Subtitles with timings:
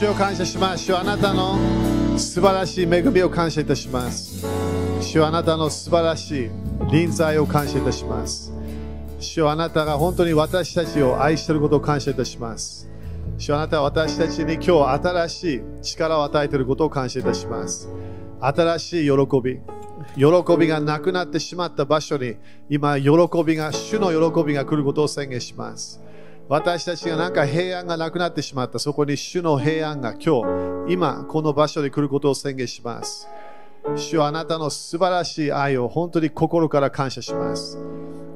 [0.00, 0.84] 主を感謝します。
[0.84, 1.58] 主あなたの
[2.16, 4.46] 素晴らしい恵みを感謝いたします。
[5.02, 6.50] 主あなたの素晴らしい
[6.90, 8.50] 臨在を感謝いたします。
[9.18, 12.88] 主あなたが本当に私たちを愛していることを感謝いたします。
[13.36, 17.86] 主あなたは私たちに今日新しい力を与えていることを感謝いたします。
[18.40, 19.60] 新しい喜び、
[20.16, 22.36] 喜びがなくなってしまった場所に
[22.70, 23.10] 今、喜
[23.44, 26.00] びが、主の喜びが来ることを宣言します。
[26.50, 30.42] 私たちがなんか平安がなくなってしまった、そこに主の平安が今
[30.88, 33.28] 日、今、この場所に来ることを宣言します。
[33.94, 37.78] 主はあなたの素晴らしい愛を本当に心から感謝します。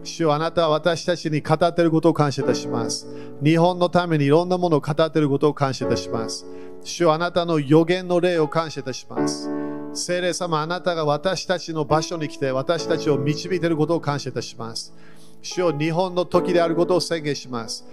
[0.05, 3.09] 主はあなたは私たちに語っていることを感謝いたします。
[3.43, 6.47] 日本のためにいろんなものを語っていることを感謝いたします。
[6.85, 9.51] 主はあなたの予言の霊を感謝いたします。
[9.93, 14.95] 聖霊様、あなたが私たちの場所に来て私たちを導いていることを感謝いたします。
[15.43, 17.85] 主よ日本の時であることを宣言します。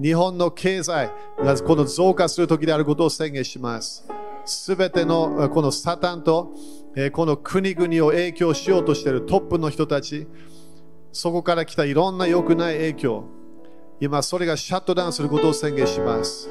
[0.00, 4.06] 日本の経済がこの増加する時であることを宣言します。
[4.44, 6.52] すべてのこのサタンと
[7.12, 10.26] この国々を影響しようとしているトップの人たち、
[11.12, 13.24] そこから来たいろんな良くない影響、
[14.00, 16.48] 今それがシャットダウンすることを宣言します。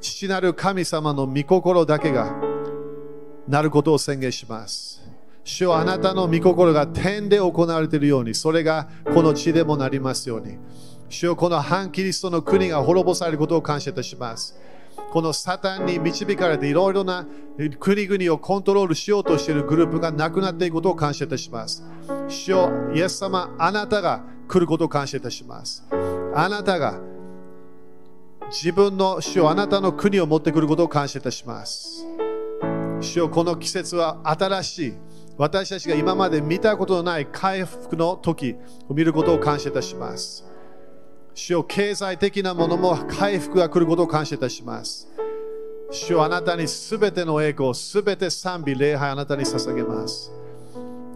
[0.00, 2.32] 父なる神様の御心だけが
[3.48, 5.02] なることを宣言します。
[5.42, 10.58] 主はあなたの御心が天で行われているように、それがこの地でもなりますように。
[11.08, 14.58] 主よこの反キリストの国が滅ぼされることを感謝いたします。
[15.10, 17.26] このサタンに導かれていろいろな
[17.80, 21.82] 国々をコントロールしようとしているグループがなくなっていくことを感謝いたします。
[22.28, 25.82] 主よイエス様、あなたが来ることを感謝いたします。
[26.34, 27.00] あなたが
[28.50, 32.06] 自分の主をあなたの国を持ってくることを感謝いたします。
[33.00, 34.94] 主よこの季節は新しい
[35.38, 38.56] 私たちが今まで見たことのない回復の時
[38.88, 40.44] を見ることを感謝いたします。
[41.38, 45.06] 主よ経済的なものも回復が来ることを感謝いたします。
[45.88, 50.32] 主よあなたにすべての栄光、すべて賛美、礼拝あなたに捧げます。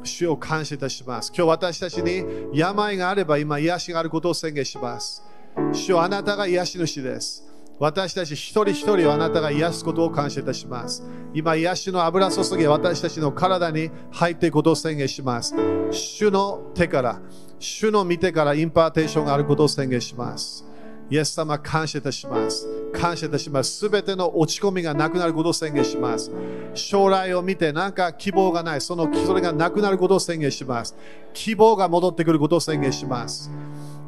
[0.04, 1.32] 主を感謝いたします。
[1.36, 2.24] 今日私たちに
[2.54, 5.24] 病があれば今癒しがあることを宣言します。
[5.72, 7.44] 主よあなたが癒し主です。
[7.80, 11.02] 私たち一人一人をあなたが癒すことを感謝いたします。
[11.34, 15.52] 今、癒しの油注ぎ私たちの体に入っていくことを宣言します。
[15.90, 17.20] 主の手から、
[17.62, 20.64] 主の御手から impartation があることを宣言します。
[21.08, 22.66] イエス様、感謝いたします。
[22.92, 23.78] 感謝いたします。
[23.78, 26.32] すべての落ち込みがなくなることを宣言します。
[26.74, 30.96] 将来を見てなんか希望がない、そのそれがなくなることを宣言します。
[31.34, 33.48] 希望が戻ってくることを宣言します。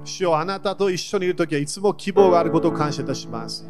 [0.05, 3.65] 主よあなたと一緒にいるときはいつも希望があることを感謝いたします。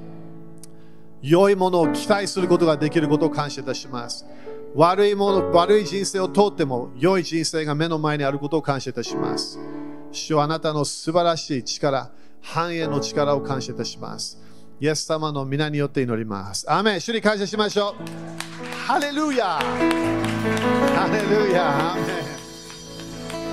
[1.26, 4.26] 良いものを期待することができることを感謝いたします。
[4.74, 9.58] 悪いもの、悪い人生を通っても良い人生が目の前にあることを感謝いたします。
[10.12, 12.10] 主よあなたの素晴らしい力、
[12.42, 14.38] 繁栄の力を感謝いたします。
[14.78, 16.70] イエス様の皆によって祈ります。
[16.70, 18.76] アメン主に感謝しましょう。
[18.86, 22.34] ハレルヤハレルヤアーメン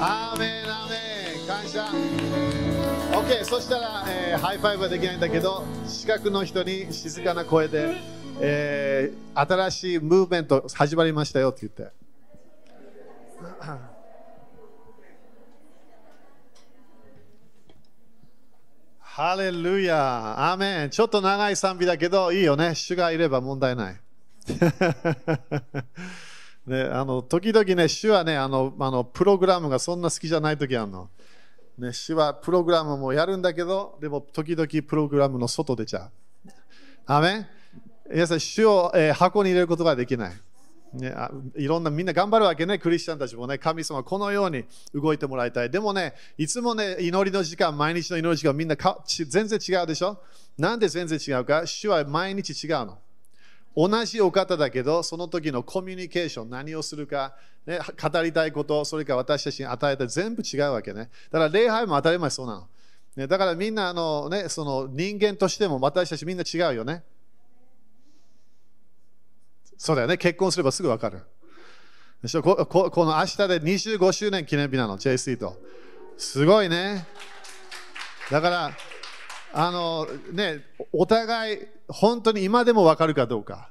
[0.02, 0.96] アーメンアメ
[1.42, 1.88] ン感謝
[3.22, 7.96] OK そしたら、えー high five はできないんだけど近くの人に静かな声で、
[8.40, 11.94] えー新しいムーブメント始まりましたよって言って。
[19.00, 20.90] ハレルヤアメン。
[20.90, 22.74] ちょっと長い賛美だけどいいよね。
[22.76, 24.00] 主がいれば問題ない。
[26.66, 31.10] ね、あの時々ね、主はねあのあの、プログラムがそんな好きじゃない時あるの。
[31.78, 36.10] ね、主はプログラムもやるんだけど、でも時々プログラムの外出ちゃ
[36.46, 36.50] う。
[37.06, 37.48] アメン？
[38.12, 40.34] 皆さん、主を、えー箱に入れることができない。
[40.94, 45.70] ね、あいろんなみんな頑張るわけね、クリスチャンたちもね、神様このように動いてもらいたい。
[45.70, 50.22] でもね、いつもね、祈りの時間、毎日の祈りの時間、みんなか全然違うでしょ？
[50.58, 51.66] なんで全然違うか？
[51.66, 52.98] 主は毎日違うの。
[53.76, 61.10] 同じお方だけど、その時のコミュニケーション、何をするか、ね、語りたいこと、それから私たちに与えた全部違うわけね。
[61.32, 62.68] だから礼拝も当たり前そうなの。
[63.16, 67.04] ね、だからみんなあの、ね、その人間としても私たちみんな違うよね。
[69.78, 71.22] そうだよね、結婚すればすぐ分かる。
[72.22, 72.44] でしょ？
[72.44, 75.58] こここの明日で25周年記念日なの、JC と。
[76.18, 77.08] すごいね。
[78.30, 78.72] だから、
[79.54, 83.70] あのね、お互い、本当に今でも分かるかどうか。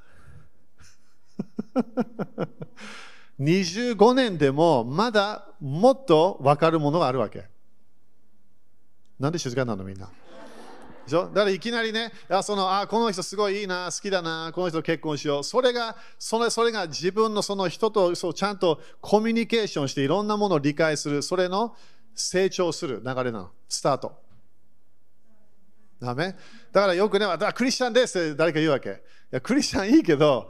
[3.39, 7.45] 25年でもまだもっと分かるものがあるわけ。
[9.19, 10.09] なんで静かなのみんな。
[11.09, 15.43] だからいきなりね、あそのあこの人すごいいいな、好きだな、この人と結婚しよう。
[15.43, 21.75] それがそれそれが自分のその人とそうちゃんとコミュニケーションしていろんなものを理解する、それの
[22.13, 24.30] 成長する流れなの、スタート。
[26.01, 26.35] ダメ？
[26.71, 28.89] だからよくね、クリスチャンですって誰か言うわけ。
[28.89, 28.93] い
[29.31, 30.49] や、クリスチャンいいけど、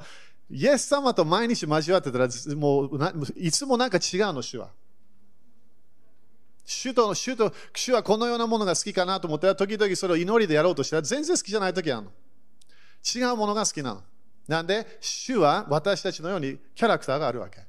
[0.50, 3.00] イエス様と毎日交わってたら、もう
[3.36, 4.70] いつもなんか違うの、主は。
[6.66, 12.12] 主と主と主はこのようなものが好きかなと思ったら、時々それを祈りでやろうとしたら、全然好きじゃない時あるの。
[13.04, 14.04] 違うものが好きなの。
[14.48, 17.58] なんで、主は私たちのようにキャラクターがあるわけ。
[17.58, 17.66] 好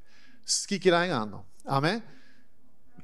[0.79, 1.45] き嫌いがあるの。
[1.67, 2.03] アメ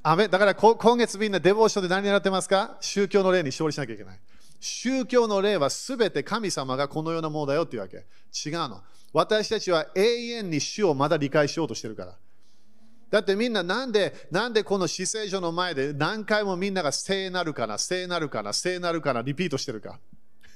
[0.02, 2.76] アメだから今月みんなデボーションで何やってますか？
[2.80, 4.18] 宗教の例に勝利しなきゃいけない。
[4.60, 7.96] 宗教の例はすべて神様がこのようなものだよっていうわけ。
[7.96, 8.82] 違うの。
[9.12, 12.16] 私たちは永遠に主をまだ理解しようとしてるから。
[13.10, 19.98] だってみんななんで、なんでこの死聖所の前で何回もみんなが聖なるかな、聖なるかな、聖なるかな、リピートしてるか。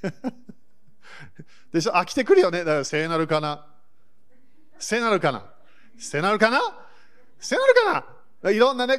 [1.72, 1.92] でしょ？
[1.92, 2.58] 飽きてくるよね。
[2.58, 3.66] だから聖なるかな。
[4.78, 5.50] 聖なるかな。
[5.96, 6.60] 聖なるかな？
[7.38, 8.04] 聖なるかな？
[8.44, 8.98] いろんなね、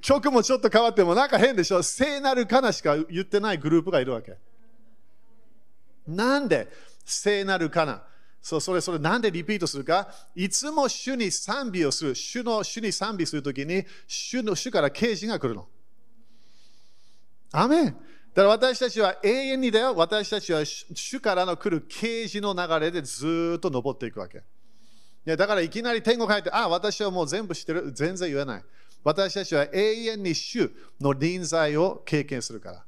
[0.00, 1.82] 曲もちょっと変わってもなんか変でしょ。
[1.82, 4.36] 聖なるかなしか言ってないグループがいるわけ。
[6.06, 6.68] なんで
[7.04, 8.02] 聖なるかな？
[8.40, 10.08] そうそれそれなんでリピートするか？
[10.34, 12.14] いつも主に賛美をする。
[12.14, 15.66] 主の主に賛美するときに主の主から啓示が来るの。
[17.52, 18.02] アメンだか
[18.42, 19.94] ら私たちは永遠にだよ。
[19.96, 24.42] 私たちは主からの来る啓示の流れでずっと登っていくわけ。
[25.24, 27.92] いやだからいきなり天国入って、あ、あ私はもう全部知ってる。
[27.92, 28.64] 全然言えない。
[29.04, 30.70] 私たちは永遠に主
[31.00, 32.84] の臨在を経験するから。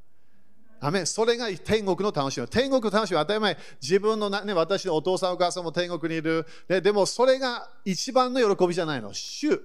[0.81, 2.47] アメそれが天国の楽しみ。
[2.49, 3.57] 天国の楽しみは当たり前。
[3.81, 6.45] 自分の、ね、私のお父さんお母さんも天国にいる。
[6.69, 9.15] ね、でもそれが一番の喜びじゃないの。
[9.15, 9.61] 主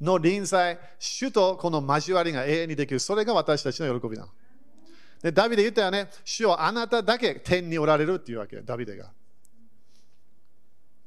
[0.00, 3.00] の臨在、主とこの交わりが永遠にできる。
[3.00, 4.28] それが私たちの喜びなの。
[5.22, 6.10] でダビデ言ったよね。
[6.24, 8.60] 主はあなただけ天におられるっていうわけ。
[8.60, 9.10] ダビデが。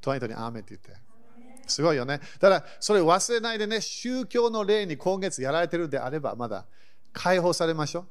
[0.01, 1.09] 隣人にアーメンって言って。
[1.67, 2.19] すごいよね。
[2.39, 6.65] ただそれ忘れないでね、宗教の例に今月やられてるんであれば、まだ
[7.13, 8.05] 解放されましょ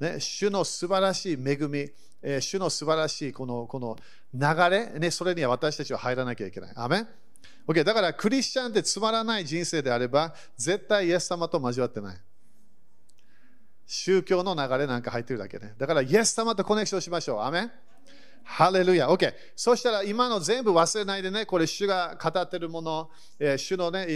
[0.00, 0.04] う。
[0.04, 1.90] ね、主の素晴らしい恵み、
[2.22, 3.96] えー、主の素晴らしいこのこの
[4.34, 6.72] 流れ、ね、それには私たちは入らなきゃいけない。
[6.76, 7.06] アメ
[7.66, 12.16] OK、だからクリスチャンってつまらない人生であれば、絶対イエス様と交わってない。
[13.86, 15.74] 宗教の流れなんか入ってるだけね。
[15.78, 17.40] だからイエス様とコネクションしましょう。
[17.42, 17.70] アメ
[18.44, 19.08] ハレルヤ。
[19.08, 19.32] OK。
[19.56, 24.06] そしたら今の全部忘れないでね、これ主が語ってるもの、えー、主のね、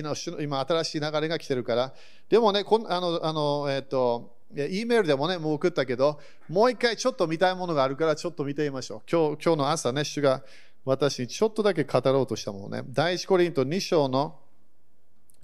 [0.41, 1.95] 今新しい流れが来てるから。
[2.29, 9.03] でもね、こんあの、あの、えっ、ー、と、E メールでもね、もう送ったけど、もう一回ちょっと見たいものがあるから、ちょっと見てみましょう。
[9.11, 10.43] 今日今日の朝ね、主が
[10.85, 12.83] 私にちょっとだけ語ろうとしたものね。
[12.89, 14.39] 第一コリント2章の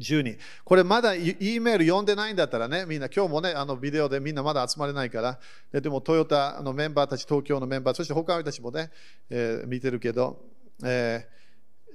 [0.03, 0.39] 12。
[0.65, 8.91] これまだ E メール読んでないんだったらね、みんな今日もね、あのビデオでみんなまだ集まれないから、でもトヨタのメンバーたち、東京のメンバー、そして他の人たちもね、
[9.31, 10.45] えー、見てるけど、
[10.85, 11.29] え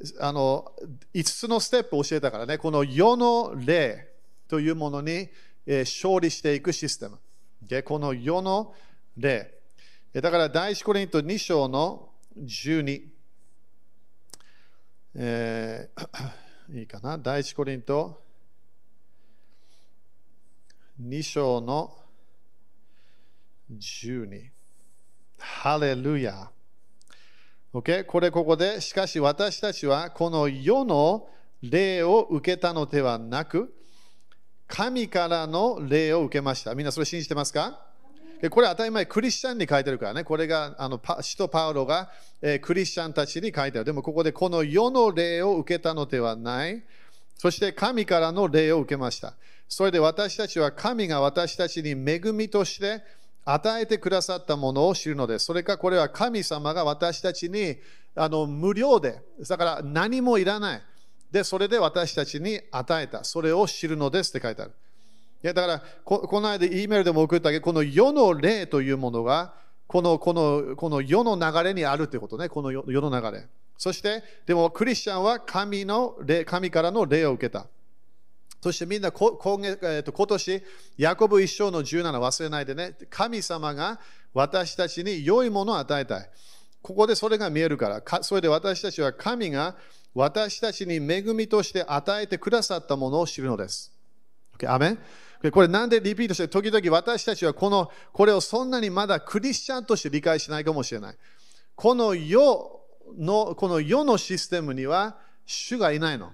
[0.03, 0.71] ー、あの
[1.13, 4.07] 5つのステップを教えたからね、この世の霊
[4.47, 5.29] というものに、
[5.65, 7.19] え勝利していくシステム。
[7.61, 8.73] でこの世の
[9.17, 9.53] 例。
[10.13, 13.01] だから、第一コリント2章の12。
[15.15, 16.07] えー、
[16.69, 17.17] いいかな？
[17.17, 18.21] 第一コリント
[21.01, 21.95] 2章の
[23.71, 24.49] 12。
[25.37, 26.51] ハレルヤ。
[27.73, 28.03] Okay?
[28.03, 31.29] これここで、しかし私たちはこの世の
[31.61, 33.73] 霊を受けたのではなく、
[34.67, 36.75] 神からの霊を受けました。
[36.75, 37.86] みんなそれ信じてますか？
[38.51, 40.23] これ当たり前、クリスチャンに書いてるからね。
[40.23, 42.11] これが、あのパ使徒パウロが、
[42.41, 43.85] えー、クリスチャンたちに書いてある。
[43.85, 46.83] でもここでこの世の霊を受けたのではない。
[47.35, 49.33] そして神からの霊を受けました。
[49.67, 53.01] それで私たちは神が私たちに恵みとして
[53.43, 55.45] 与えてくださったものを知るのです。
[55.45, 57.77] それかこれは神様が私たちに
[58.15, 60.81] あの無料で、だから何もいらない。
[61.31, 63.23] で、それで私たちに与えた。
[63.23, 64.71] それを知るのですって書いてある。
[65.43, 69.53] いやだからこ、この間、E メールでも送ったけど、この世の霊というものが、
[69.87, 73.45] このこのこの世の流れにあるということね、この世の流れ。
[73.77, 77.67] そして、でもクリスチャンは神の霊神からの霊を受けた。
[78.61, 80.63] そしてみんな今月、えー、と今年、
[80.97, 83.99] ヤコブ一生の17忘れないでね、神様が
[84.33, 86.29] 私たちに良いものを与えたい。
[86.81, 89.75] ここでそれが見えるから、それで私たちは神が
[90.15, 93.93] 私たちに恵みとして与えてくださったものを知るのです。
[94.57, 94.71] Okay?
[94.71, 94.99] アメン？
[95.51, 101.15] これなんでリピートして、時々私たちはこのこれをそんなにまだクリスチャンとして理解しないかもしれない。
[101.75, 102.81] この世
[103.17, 106.33] のこの世のシステムには主がいないの。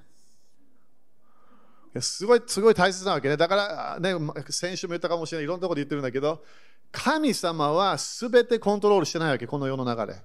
[1.99, 3.37] すごいすごい大切なわけね。
[3.37, 4.15] だから、ね、
[4.49, 6.43] 先週も言ったかもしれない、いろんなところで言ってるんだけど、
[6.91, 10.19] 神様は全てコントロールしてないわけ、この世の流れ。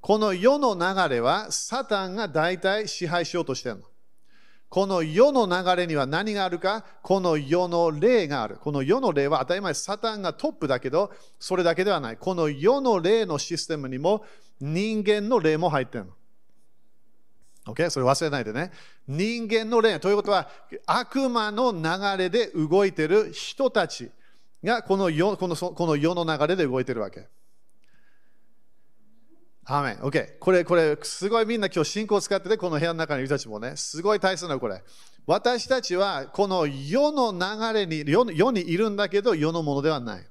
[0.00, 3.84] この世の流れはサタンが大体支配しようとしてるの。
[4.72, 6.82] この世の流れには何があるか？
[7.02, 8.56] この世の霊がある。
[8.56, 12.16] この世の霊は当たり前、サタンがトップだけど、それだけではない。
[12.16, 14.24] この世の霊のシステムにも
[14.62, 16.12] 人間の霊も入ってるの。
[17.66, 17.90] OK?
[17.90, 18.72] それ忘れないでね。
[19.06, 20.48] 人間の霊ということは
[20.86, 21.82] 悪魔の流
[22.16, 24.10] れで動いてる人たち
[24.64, 27.28] がこの世このこの世の流れで動いてるわけ。
[29.64, 29.94] アーメン。
[29.98, 30.38] OK。
[30.38, 34.82] これ、これ、すごいみんな今日信仰を使ってて、この部屋の中にいる人たちもね、すごい大切なの、これ。
[35.24, 40.26] 私たちは、この世の流れに世、世にいるんだけど、世のものではない。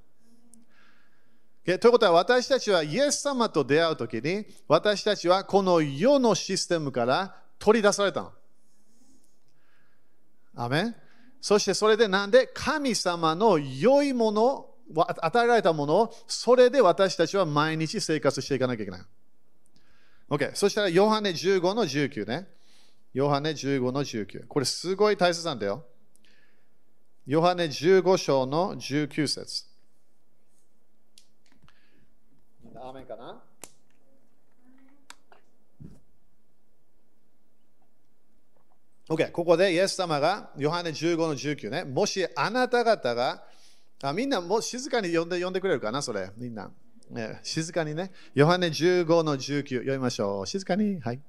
[1.66, 1.78] Okay?
[1.78, 8.32] ということは、私たちはイエス様と出会うときに、私たちはこの世のシステムから取り出されたの。
[10.56, 10.96] アメン
[11.40, 19.02] そしてそれでなんで神様の良いもの、与えられたものを、それで私たちは毎日生活していかなきゃいけない。
[20.32, 20.56] OK。
[20.56, 22.48] そしたら、ヨハネ15の19ね。
[23.14, 24.48] ヨハネ15の19。
[24.48, 25.84] これすごい大切なんだよ。
[27.28, 29.66] ヨハネ15章の19節。
[32.74, 33.42] アメンかな
[39.10, 39.32] ?OK。
[39.32, 41.84] ここでイエス様がヨハネ15の19ね。
[41.84, 43.44] もしあなた方が、
[44.02, 46.32] あみんなもう静かに呼んで呼んでくれるかなそれ。
[46.38, 46.72] みんな。
[47.44, 48.12] 静かにね。
[48.34, 50.48] ヨハネ15の19読みましょう。
[50.48, 51.00] 静かに。
[51.01, 51.22] はい。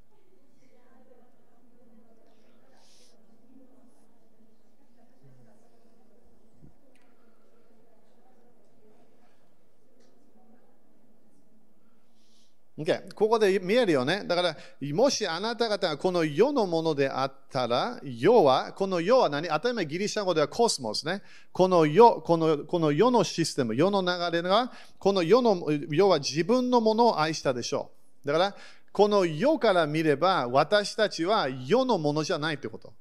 [12.83, 14.25] Okay、ここで見えるよね。
[14.25, 14.57] だから、
[14.93, 19.49] もしあなた方がこの世のものであったら、世は、この世は何？
[19.49, 21.23] 当たり前ギリシャ語ではコスモスね。
[21.53, 27.91] この世、このこの世のシステム、世の流れが、この世の世は自分のものを愛したでしょ
[28.25, 28.27] う。
[28.27, 28.57] だから、
[28.93, 32.93] この世から見れば、私たちは世のものじゃないってこと。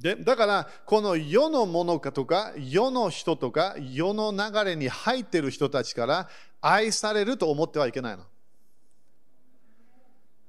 [0.00, 6.28] でだから、この世のものかとか、世の人とか、世の流れに入っている人たちから
[6.62, 8.24] 愛されると思ってはいけないの。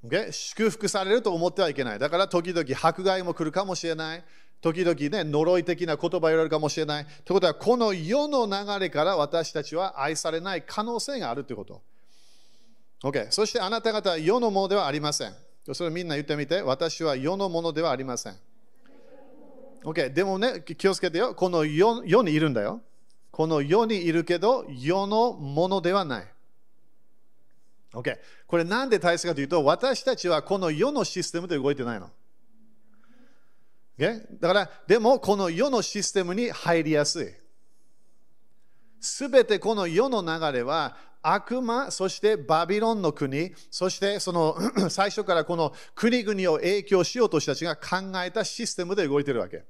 [0.06, 0.32] Okay?
[0.32, 2.00] 祝福されると思ってはいけない。
[2.00, 4.24] だから時々迫害も来るかもしれない。
[4.62, 7.06] 時々ね、呪い的な言葉言われるかもしれない。
[7.06, 11.82] ということは、この世の流れから私たちは愛されない可能性があるということ。
[13.04, 13.28] OK。
[13.32, 15.34] そしてあなた方は世のものではありません。
[15.74, 16.62] それみんな言ってみて。
[16.62, 18.36] 私は世のものではありません。
[19.84, 20.14] OK。
[20.14, 21.34] でもね、気をつけてよ。
[21.34, 22.82] この世世にいるんだよ。
[23.34, 26.28] この世にいるけど、世のものではない。
[27.92, 28.20] OK。
[28.46, 32.12] これなんで大切かというと、私たちはこの世のシステムで動いてないの。
[33.98, 34.22] Okay?
[34.40, 37.28] だから、でもこの世のシステムに入りやすい。
[39.00, 44.56] すべてこの世の流れは悪魔、そしてバビロンの国、そしてその
[44.92, 49.64] 最初からこの国々を影響しようとした人たちが考えたシステムで動いてるわけ。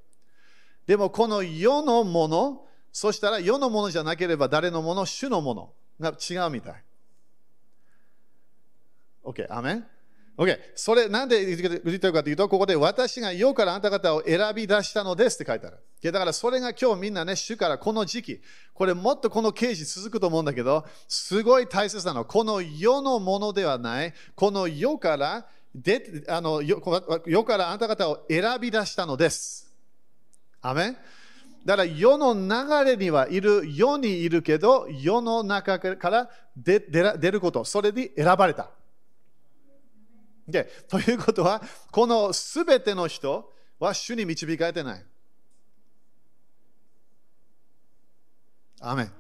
[0.86, 6.84] でもこの世のもの、そしたら世のものじゃなければ誰のもの、主のものが違うみたい。
[9.24, 9.86] OK、アメン
[10.38, 15.78] ?OK、それなんで言ってるかというと、ここで私が世からあなた方を選び出したのですって書いてある。
[16.12, 18.42] だからそれが今日みんなね、主からこの時期、
[18.76, 22.26] これもっとこの刑事続くと思うんだけど、すごい大切なの。
[22.26, 26.80] この世のものではない、この世からであの世
[27.44, 29.74] からあなた方を選び出したのです。
[30.62, 30.98] アメン
[31.66, 38.70] だから世の流れにはいる、世にいるけど、世の中から出出ること、それで選ばれた。
[40.48, 45.06] でということは、このすべての人は主に導かれてない。
[48.82, 49.06] アメ。
[49.06, 49.12] こ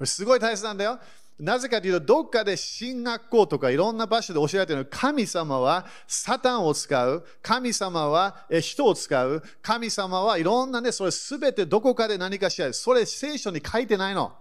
[0.00, 1.00] れすごい大切なんだよ。
[1.38, 14.32] なぜかというと、どっかで進学校とかいろんな場所で教えられている神様はサタンを使う、神様は人を使う、神様はいろんなね、それすべてどこかで何かしら、それ聖書に書いてないの。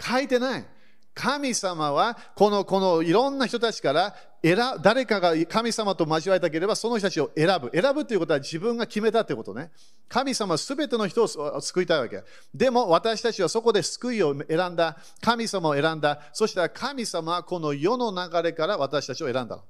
[0.00, 0.66] 書いてない。
[1.14, 7.70] 神様はこのこのいろんな人たちから選誰かが神様と交わりたければその人たちを選ぶ。
[7.72, 9.70] 選ぶということは自分が決めたということね。
[10.08, 12.24] 神様は全ての人を救いたいわけ。
[12.52, 14.96] でも私たちはそこで救いを選んだ。
[15.20, 16.18] 神様を選んだ。
[16.32, 19.60] そしたら神様はこの世の流れから私たちを選んだ。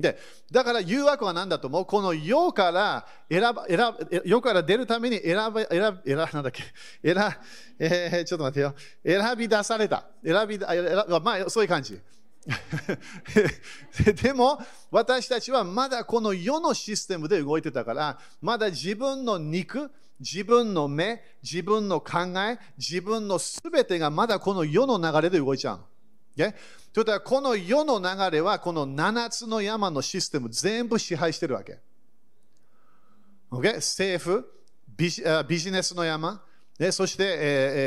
[0.00, 0.18] で、
[0.50, 1.84] だから誘惑は何だと思う？
[1.86, 6.62] この世から選ば選世から出るために選ば選ば選なんだっけ？
[7.02, 7.34] 選、
[7.78, 8.74] えー、ちょっと待ってよ。
[9.04, 10.06] 選び出された。
[10.24, 12.00] 選び選まあ、そういう感じ。
[14.22, 14.60] でも
[14.90, 25.84] 私たちはまだこの世のシステムで動いてたからまだ自分の肉自分の目自分の考え自分の全てがまだこの世の流れで動いちゃうの。
[26.36, 26.54] という
[26.94, 31.80] ことはこの世の流れはこの7つの山のシステム全部支配してるわけ。
[33.50, 33.76] Okay?
[33.76, 34.48] 政府
[34.96, 36.42] ビジビジネスの山、
[36.78, 37.36] ね、そして、えー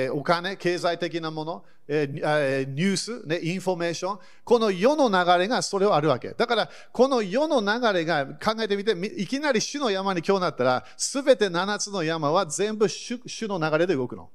[0.05, 6.29] えお金、経済的なもの、えーえニュース、ね、インフォメーション、この世の流れがそれをあるわけ。
[6.29, 14.29] だから、この世の流れが考えてみて、いきなり主の山に今日なったら、すべて7つの山は全部主主の流れで動くの。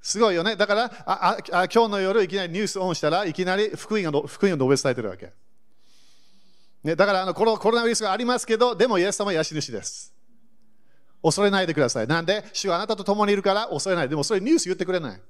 [0.00, 0.54] すごいよね。
[0.54, 5.32] だからあああ、今日の夜いきなりニュースオンしたらいきなり福音を福音を述べ伝えてるわけ。
[6.84, 10.15] ね、だからあのコロコロナウイルスがありますけど、でもイエス様は癒し主です。
[11.26, 12.06] 恐れないでください。
[12.06, 14.08] なんで、主はあなたと共にいるから恐れない。
[14.08, 15.20] でもそれニュース言ってくれない。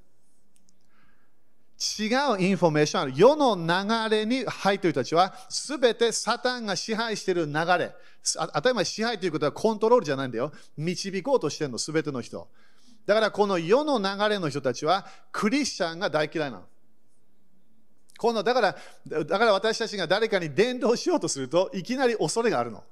[1.79, 3.13] 違うインフォメーションある。
[3.17, 7.95] 世の流れに入っている人たちは、すべてサタンが支配している流れ。
[8.35, 10.53] 当たり前支配ということはコントロールじゃないんだよ。
[10.77, 12.47] 導こうとしてるの、すべての人。
[13.07, 16.65] だからこの世の流れの人たちは、クリスチャンが大嫌いなの。
[18.19, 18.77] このだから
[19.07, 22.83] だから私たちが誰かに伝道しようとするといきなり恐れがあるの。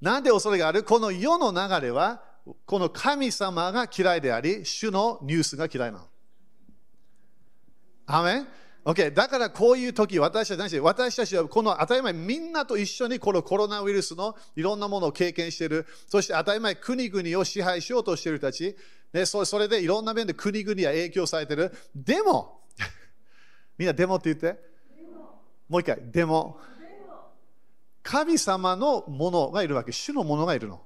[0.00, 0.84] なんで恐れがある？
[0.84, 2.22] この世の流れは
[2.64, 6.04] この神様が嫌いであり、主のニュースが嫌いなの。
[8.06, 8.46] アメン
[8.84, 9.12] ?OK。
[9.12, 15.86] だからこういう時、私たち私たちはこの当たり前、みんなと一緒にこのコロナウイルスのいろんなものを経験している。
[16.06, 18.76] そして当たり前、国々を支配しようとしている人たち。
[19.12, 21.72] ね、それでいろんな面で国々は影響されている。
[21.94, 22.60] でも、
[23.76, 24.60] みんなデモって言って。
[25.68, 26.60] もう一回、デモ。
[28.08, 29.90] 神様のものがいるわけ。
[29.90, 30.80] 主のものがいるの。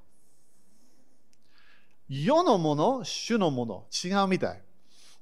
[2.09, 3.85] 世のもの、主のもの。
[3.93, 4.63] 違うみたい。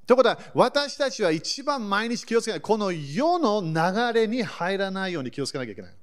[0.06, 2.60] ということは、私たちは一番毎日気をつけない。
[2.60, 5.94] この世の流れに入らないように気をつけなきゃいけない。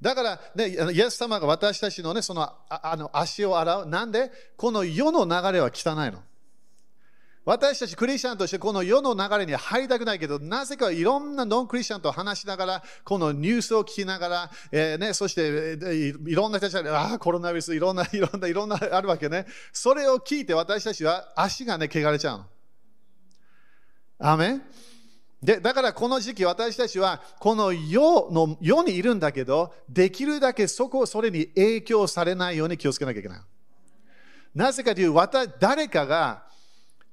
[0.00, 3.86] だから、ね、イエス様が私たちの,、ね、そのああの足を洗う。
[3.86, 4.30] なんで？
[4.56, 6.22] この世の流れは汚いの。
[7.44, 15.78] 私たちクリスチャンとしてこの世の流れに入りたくないけど、なぜかいろんなノンクリスチャンと話しながら、このニュースを聞きながら、えーね、そして、
[16.30, 19.46] いろんな人たちが、ああ、コロナウイルス、いろんな、いろんな、いろんなあるわけね。
[19.72, 22.46] それを聞いて私たちは足がね、汚れちゃうの。
[24.18, 24.62] アーメン
[25.42, 33.40] でだからこの時期私たちはこの世の世にいるんだけどできるだけそこそれに影響されないように気をつけなきゃいけない
[34.54, 36.49] なぜかというと誰かが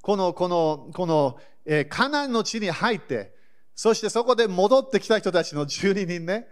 [0.07, 3.33] このこのこの、えー、カナンの地に入って
[3.75, 6.47] そしてそこで戻ってきた人たちの12人ね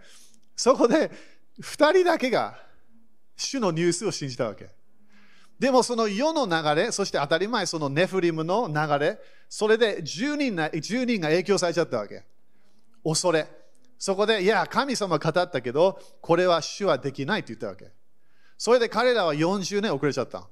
[0.54, 1.10] そこで
[1.62, 2.58] 2人だけが
[3.34, 4.68] 主のニュースを信じたわけ
[5.58, 12.24] でもその世の流れ、そして当たり前そのネフリムの流れ、それで10人が ,10 人が影響されちゃったわけ。
[13.02, 13.46] 恐れ。
[13.98, 17.90] そこで、いや、神様語ったけど、これは主はできないって言ったわけ。
[18.58, 20.46] それで彼らは40年遅れちゃった。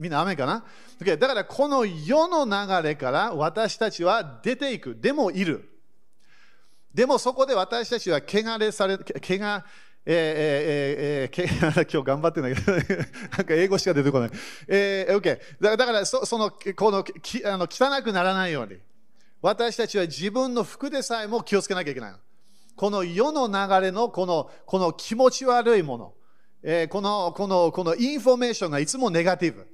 [0.00, 0.64] みんな雨かな、
[0.98, 4.96] okay、だからこの世の流れから私たちは出ていく。
[4.98, 5.68] でもいる。
[6.94, 8.98] でもそこで私たちは汚れされ、汚
[10.06, 14.30] えーえーえー、 今日頑張ってないけど、 なんか英語しか出てこない。
[14.66, 15.38] えー、OK。
[15.60, 18.78] だだからそ、その、このきあの汚くならないように、
[19.42, 22.14] 私たちは自分の服でさえも気をつけなきゃいけない。
[22.74, 26.14] この世の流れのこのこの気持ち悪いもの、
[26.62, 29.68] えー、このこのこのインフォメーションがいつもネガティブ。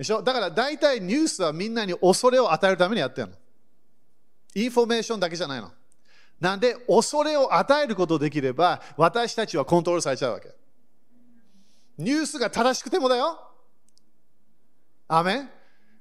[0.00, 0.22] でしょ？
[0.22, 3.34] だから大体ニュースはみんなに恐れを与えるためにやってるの。
[4.54, 5.70] インフォメーションだけじゃないの。
[6.40, 10.54] なんで、恐れを与えることできれば、私たちはコントロールされちゃうわけ。
[11.98, 13.38] ニュースが正しくてもだよ。
[15.06, 15.50] アーメン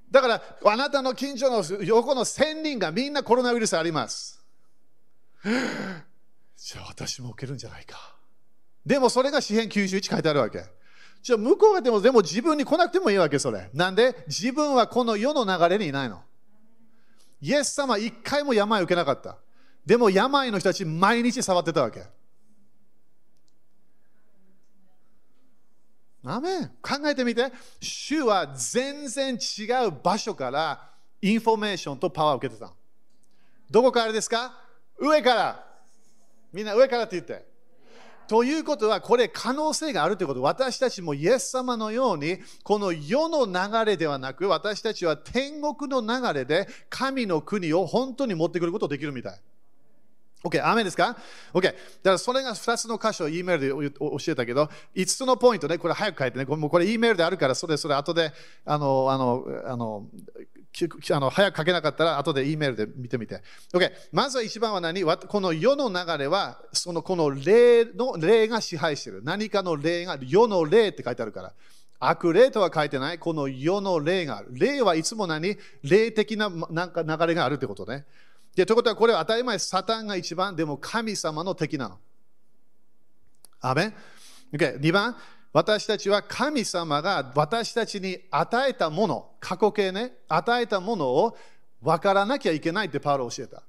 [0.10, 4.42] だから、あなたの近所の横の1000人がみんなコロナウイルスあります。
[5.44, 8.16] じゃあ私も受けるんじゃないか。
[8.86, 10.64] でもそれが詩編91書いてあるわけ。
[11.22, 13.70] じゃあ向こうがでもでも自分に来なくてもいいわけ、それ。
[13.74, 14.24] なんで？
[14.28, 16.22] 自分はこの世の流れにいないの。
[17.42, 19.38] イエス様一回も病を受けなかった。
[19.86, 22.04] でも病の人たち毎日触ってたわけ。
[26.26, 27.52] アメン考えてみて、
[27.82, 30.90] 主は全然違う場所から
[31.22, 32.74] インフォメーションとパワーを受けてた。
[33.72, 34.62] どこからですか？
[35.00, 35.66] 上から。
[36.52, 37.48] みんな上からって言って。
[38.30, 40.44] ということは、これ可能性があるということ。
[40.44, 49.42] 私たちもイエス様のように、この世の流れではなく、私たちは天国の流れで神の国を本当に持ってくることができるみたい。
[50.44, 51.18] OK、アーメンですか
[51.54, 51.64] ?OK。
[51.64, 58.32] だからそれが2つの箇所を E メールで教えたけど、5つのポイントね、これ早く書いてね、もうこれ E メールであるから、それそれ後で、
[58.66, 60.06] あの、あの、あの、
[61.12, 63.42] あの早く書けなかったら後で E メールで見てみて。
[63.74, 63.92] OK。
[64.12, 65.04] まずは一番は何？
[65.04, 69.22] この世の流れは、そのこの霊の霊が支配している。
[69.24, 71.54] 何かの霊が、世の霊って書いてあるから。
[72.02, 74.50] 悪霊とは書いてない、この世の霊がある。
[74.52, 75.58] 霊はいつも何？
[75.84, 78.06] 霊的ななんか流れがあるってことね。
[78.56, 81.98] でということは、これは当たり前、サタンが一番、でも神様の敵なの。
[83.62, 83.94] アメン、
[84.54, 85.16] okay、?2 番、
[85.52, 91.38] 私たちは神様が私たちに与えたもの、過去形ね、与えたものを
[91.82, 93.64] 分からなきゃいけないってパウロ教えた。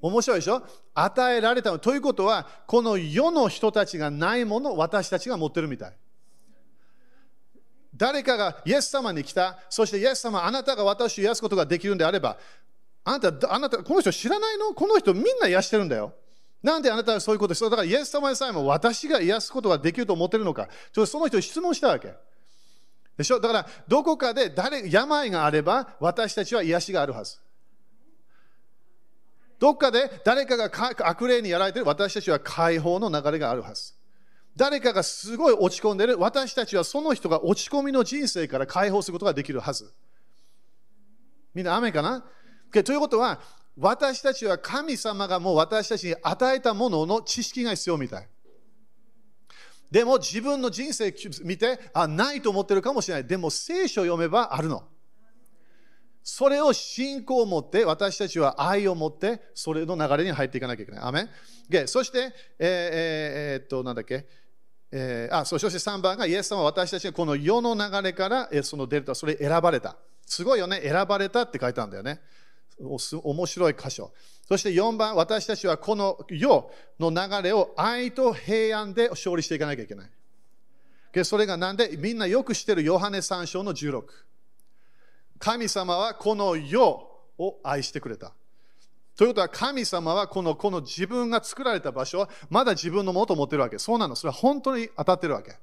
[0.00, 0.62] 面白いでしょ？
[0.92, 5.92] 与えられたということは、この世の人たちがないものを私たちが持ってるみたい。
[7.96, 12.36] 誰かがイエス様に来た、そしてイエス様、あなたが私を癒すことができるんであれば、
[13.04, 14.74] あなた、あなた、この人知らないの？
[14.74, 16.14] この人みんな癒してるんだよ。
[16.62, 20.68] なんであなたはそういうことですだからイエス様でさえも私が癒すことができると思ってるのか。
[20.92, 22.14] ちょその人に質問したわけ。
[23.18, 23.38] でしょ？
[23.38, 27.36] だからどこかで誰病があれば私たちは癒しがあるはず。
[29.58, 30.70] どっかで誰かが
[31.08, 33.92] 悪霊にやられてる私たちは解放の流れがあるはず。
[34.56, 39.92] 誰かがすごい落ち込んでる私たちはその人が落ち込みの人生から解放することができるはず。
[41.54, 42.24] みんな雨かな？
[42.70, 43.40] ということは
[43.76, 48.28] 私たちは神様がもう私たちに与えたものの知識が必要みたい。
[49.90, 53.26] でも自分の人生見て、あ、ないと思ってるかもしれない。
[53.26, 54.84] でも聖書を読めばあるの。
[56.22, 61.00] それを信仰を持って、私たちは愛を持って、それの流れに入っていかなきゃいけない。
[61.02, 61.28] アメン
[61.86, 64.26] そして、えー、えー、っと、なんだっけ、
[64.90, 69.96] えー、あそして3番が、イエス様は私たちがこの世の流れから、そのデルタ、それ選ばれた。
[70.26, 72.20] すごいよね、選ばれたって書いてあるんだよね。
[72.80, 74.12] 面白い箇所。
[74.46, 80.10] そして4番、私たちはこの世の流れを愛と平安で勝利していかなきゃいけない。
[81.12, 84.02] でそれがなんでみんなよく知ってるヨハネ3章の16。
[85.38, 87.08] 神様はこの世
[87.38, 88.32] を愛してくれた。
[89.16, 93.78] ということは神様はこのこの自分が作られた場所はまだ自分のものと思ってるわけ。
[93.78, 94.16] そうなの。
[94.16, 95.56] それは本当に当たってるわけ。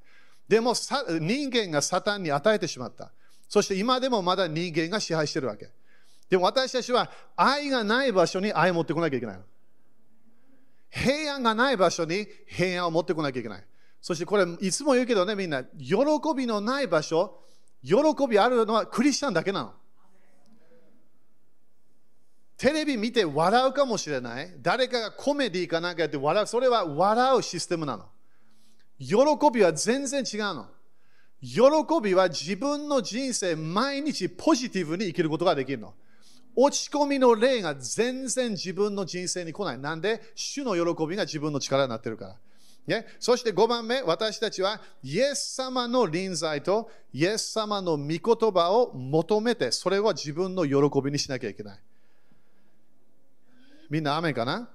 [0.48, 3.12] でも人間がサタンに与えてしまった。
[3.50, 5.70] そして今でもまだ人間が支配してるわけ。
[6.32, 9.40] でも私たちは愛がない場所に愛を持ってこなきゃいけない。
[10.90, 13.64] 平安がない場所に平安を持ってこなきゃいけない。
[14.00, 15.98] そしてこれ、いつも言うけどね、みんな、喜
[16.34, 17.38] びのない場所、
[17.84, 17.96] 喜
[18.30, 19.74] びあるのはクリスチャンだけなの。
[22.56, 24.56] テレビ見て笑うかもしれない。
[24.62, 26.48] 誰かがコメディーかなんかやって笑う。
[26.48, 28.06] それは笑うシステムなの。
[28.98, 29.16] 喜
[29.54, 30.68] びは全然違うの。
[31.42, 31.60] 喜
[32.02, 35.94] びは自分の人生、毎日ポジティブに生きることができるの。
[36.56, 39.80] 落ち込みの霊が全然自分の人生に来ない。
[39.80, 40.22] なんで？
[40.36, 42.36] 主の喜びが自分の力になってるから。
[42.88, 51.80] ね、そして5番目、私たちはイエス様の臨在とイエス様の御言葉を求めて、それは自分の喜びにしなきゃいけない。
[53.90, 54.68] みんな雨かな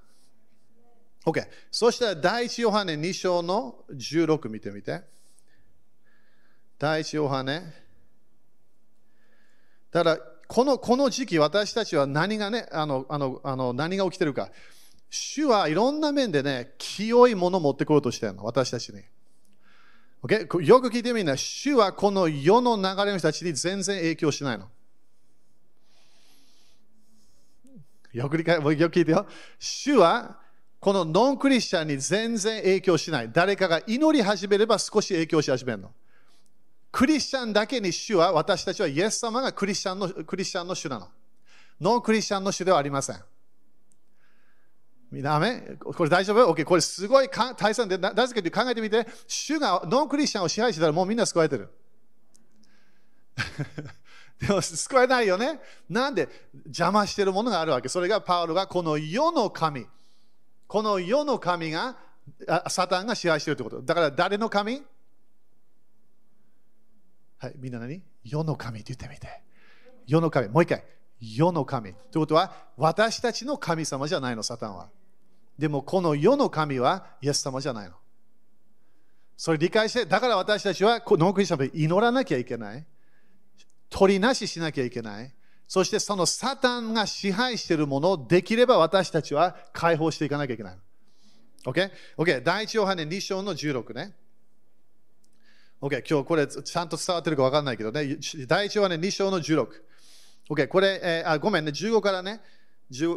[1.24, 1.48] ?OK。
[1.70, 5.02] そしたら第一ヨハネ2章の16見てみて。
[6.78, 7.74] 第一ヨハネ。
[9.90, 14.50] だこのこの時期、私たちは何がね、あのあのあの何が起きてるか。
[15.10, 19.02] 主はいろんな面でね、清いものを持ってこようとしてるの、私たちに。
[20.22, 20.62] Okay?
[20.62, 24.68] よく聞いてみんな、主はこの世の流れの人たちに全然影響しないの。
[28.12, 29.26] よく理解、もうよく聞いてよ。
[29.58, 30.38] 主は
[30.80, 33.30] このノンクリスチャンに全然影響しない。
[33.32, 35.92] 誰かが祈り始めれば少し影響し始めるの。
[36.96, 41.08] クリスチャンだけに主は、私たちはイエス様がクリスチャンのクリスチャンの主なの。
[41.78, 43.16] ノンクリスチャンの主ではありません。
[45.10, 51.68] みんな、めこれ大丈夫 ?OK、これすごい大切で、なぜかという考えてみて、主がノンクリスチャンを支配してたらもうみんな救われてる。
[54.40, 55.60] でも救えないよね。
[55.90, 56.30] なんで？
[56.64, 57.90] 邪魔してるものがあるわけ。
[57.90, 59.86] それがパウロがこの世の神。
[60.66, 61.98] この世の神が、
[62.70, 63.82] サタンが支配してるということ。
[63.82, 64.82] だから誰の神？
[67.46, 68.02] はい、みんな何？
[68.24, 69.42] 世の神って言ってみて。
[70.06, 70.48] 世の神。
[70.48, 70.84] もう一回。
[71.20, 71.94] 世の神。
[71.94, 74.88] ということは、私たちの神様じゃないの、サタンは。
[75.58, 77.94] でも、この世の神はイエス様じゃないの。
[79.36, 82.84] それ理解して、だから私たちはノークリスチャン祈らなきゃいけない。
[83.88, 85.32] 取りなししなきゃいけない。
[85.68, 90.78] そしてそのサタンが支配しているものをできれば私たちは解放していかなきゃいけない。
[91.64, 92.36] OK?OK、OK?
[92.38, 92.42] OK?
[92.42, 94.14] 第一ヨハネ2章の16ね。
[95.80, 99.68] OK、今日これちゃんと伝わってるか分かんないけどね、第1話ね、2章の16。
[100.48, 102.40] OK、これ、えー、あ、ごめんね、15からね、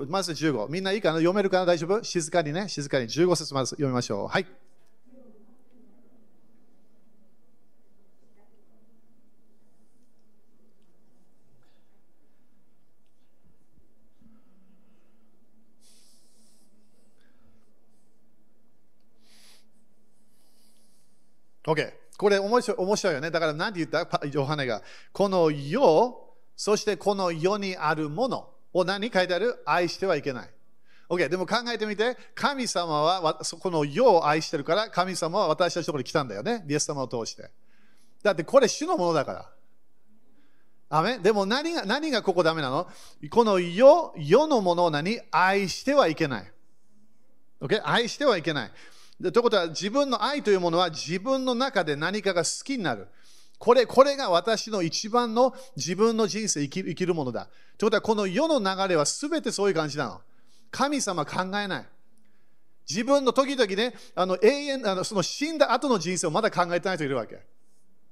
[0.07, 0.67] まず15。
[0.67, 1.19] みんないいかな？
[1.19, 1.65] 読めるかな？
[1.65, 2.03] 大丈夫？
[2.03, 4.27] 静かにね、静かに15節まず読みましょう。
[4.27, 4.47] はい。
[21.63, 21.98] OK。
[22.19, 23.31] これ面白面白いよね。
[23.31, 24.27] だから何て言った？
[24.27, 24.81] ヨハネが。
[25.13, 29.63] この世、そしてこの世にあるものを何書いてある？
[29.65, 30.49] 愛してはいけない。
[31.07, 36.65] OK、でも考えてみて、神様はこの世を愛してるから、神様は私たちのところに来たんだよね。
[36.67, 37.49] イエス様を通して。
[38.21, 39.49] だってこれ主のものだから。
[40.89, 42.89] アメでも何が何がここダメなの？
[43.29, 45.21] この世世のものを何？
[45.31, 46.51] 愛してはいけない。
[47.61, 47.79] OK?
[47.81, 48.71] 愛してはいけない。
[49.19, 53.07] でということは自分の愛というものは自分の中で何かが好きになる。
[53.57, 57.49] これこれが私の一番の自分の人生生き生きるものだ。
[57.77, 60.21] ということはこの世の流れは全てそういう感じなの。
[60.71, 61.85] 神様考えない。
[62.89, 67.43] 自分の時々ね、あの永遠あのその死んだ後の人生をまだ考えてない人いるわけ。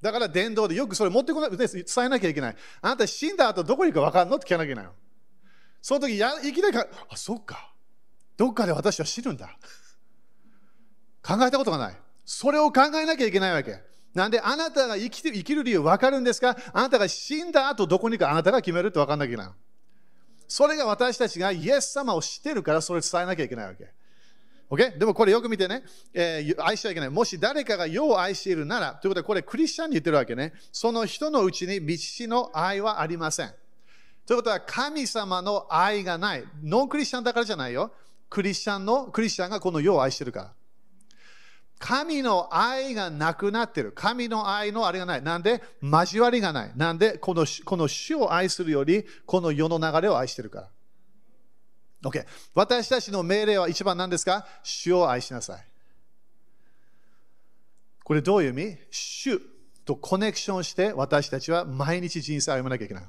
[0.01, 2.55] だから伝道でよくそれ持ってこない、伝えなきゃいけない。
[2.81, 4.35] あなた死んだ後どこに行くか分かんの？
[4.35, 4.91] って聞かなきゃいけないの。
[5.81, 7.71] その時や、いきなりか、あ、そっか。
[8.35, 9.49] どっかで私は死ぬんだ。
[11.27, 11.95] 考えたことがない。
[12.25, 13.81] それを考えなきゃいけないわけ。
[14.13, 16.55] なんであなたが生きて生きる理由分かるんですか？
[16.73, 19.51] あなたが死んだ後どこに行くかあなたが決めるって分かんなきゃいけない。
[20.47, 23.89] それが私たちがイエス様を知ってるからそれを伝えなきゃいけないわけ。
[24.69, 24.97] Okay?
[24.97, 27.09] でもこれよく見てね、えー、愛しちゃいけない。
[27.09, 30.53] もし誰かが世を愛しているなら、ということはこれクリスチャンに言ってるわけね。
[30.71, 33.53] その人のうちに道しの愛はありません。
[34.25, 36.43] ということは神様の愛がない。
[36.63, 37.91] ノンクリスチャンだからじゃないよ。
[38.29, 40.53] クリスチャンの、クリスチャンがこの世を愛してるから。
[41.79, 43.91] 神の愛がなくなってる。
[43.91, 45.21] 神の愛のあれがない。
[45.21, 45.61] なんで？
[45.81, 46.71] 交わりがない。
[46.75, 47.19] なんで？
[47.19, 50.61] このこの主を愛するより、この世の流れを愛してるか
[52.03, 52.09] ら。
[52.09, 52.25] OK。
[52.55, 54.47] 私たちの命令は一番何ですか？
[54.63, 55.65] 主を愛しなさい。
[58.03, 58.77] これどういう意味？
[58.89, 59.39] 主
[59.85, 63.03] とコネクションして私たちは毎日人生を歩まなきゃいけない。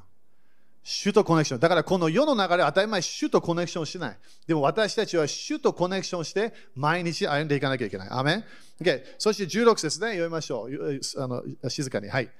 [0.90, 1.60] 主とコネクション。
[1.60, 4.16] だからこの世の流れ、当たり前、主とコネクションしない。
[4.46, 8.08] でも私たちは主とコネクションして毎日歩んでいかなきゃいけない。
[8.10, 8.44] アメン、
[8.80, 11.00] okay、そして16節ね、読みましょう。
[11.22, 12.08] あの静かに。
[12.08, 12.30] はい。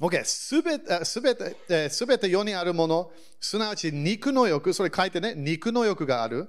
[0.00, 6.48] OK、すべて、すべて、すべて世にあるもの、すなわち肉の欲、それ書いてね、肉の欲がある。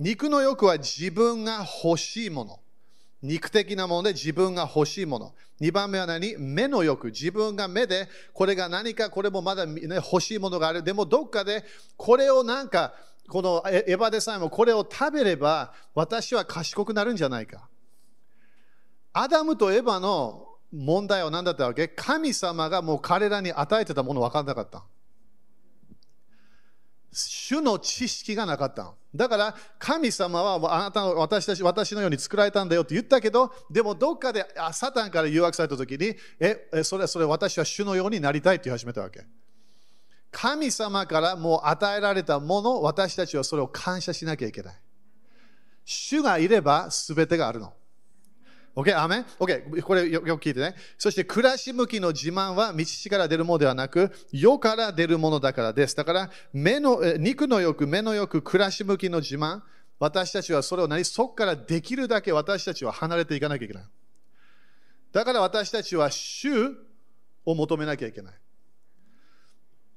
[0.00, 2.58] 肉の欲は自分が欲しいもの。
[3.22, 5.34] 肉的なもので自分が欲しいもの。
[5.60, 6.38] 2番目は何？
[6.38, 7.08] 目の欲。
[7.08, 10.82] 自分が目で、これが何か、これもまだ、ね、欲しいものがある。
[10.82, 11.66] でもどっかで、
[11.98, 12.94] これをなんか、
[13.28, 17.68] このエヴァでさえもこれを食べれば、私は賢くなるんじゃないか。
[19.12, 21.88] アダムとエヴァの問題は何だったわけ？
[21.88, 24.82] 神様がもう彼らに与えてたもの分からなかった。
[27.12, 28.94] 主の知識がなかったの。
[29.14, 39.24] だから神様はあなたの私たち私のように作られたんだよって言ったけど、でもどっかでサタンから誘惑された時に、え、それそれ私は主のようになりたいって言い始めたわけ。
[40.30, 44.74] 神様からもう与えられたもの、私たちはそれを感謝しなきゃいけない。
[45.84, 47.72] 主がいれば全てがあるの。
[48.76, 48.96] OK?
[48.96, 49.82] アメン ?OK?
[49.82, 50.74] これよく聞いてね。
[50.96, 55.96] そして暮らし向きの自慢は道から出るものではなく、世から出るものだからです。
[55.96, 59.60] だから目の肉の欲、目の欲、暮らし向きの自慢、
[59.98, 63.84] 私たちはそれを何そこからできるだけ私たちは離れていかなきゃいけない。
[65.12, 66.48] だから私たちは主
[67.44, 68.34] を求めなきゃいけない。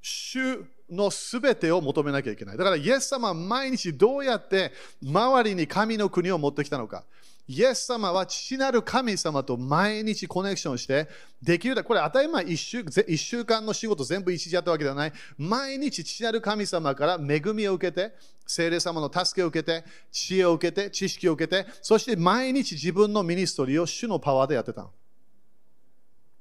[0.01, 2.57] 主のすべてを求めなきゃいけない。
[2.57, 7.05] だからイエス様は毎日どうやって周りに神の国を持ってきたのか。
[7.45, 11.09] イエス様は父なる神様と毎日コネクションして、
[11.41, 15.13] できるだけ、これ当たり前1週 ,1 週間の仕事全部一時やったわけではない。
[15.37, 18.15] 毎日父なる神様から恵みを受けて、
[18.47, 24.89] 聖霊様の助けを受けて、知恵を受けて、知識を受けて、そして毎日自分のミニストリーを主のパワーでやってた。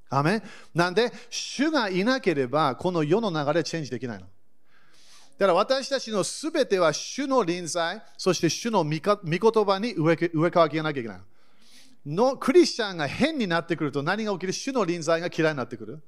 [0.09, 4.27] アメなんで、主がいなければ、この世の流れチェンジできないの。
[5.43, 9.01] だから私たちのすべては主の臨在、そして主の御言
[9.65, 11.21] 葉に植え替えなきゃいけない。
[12.07, 14.53] のクリスチャンが変になってくると何が起きる？
[14.53, 16.01] 主の臨在が嫌いになってくる。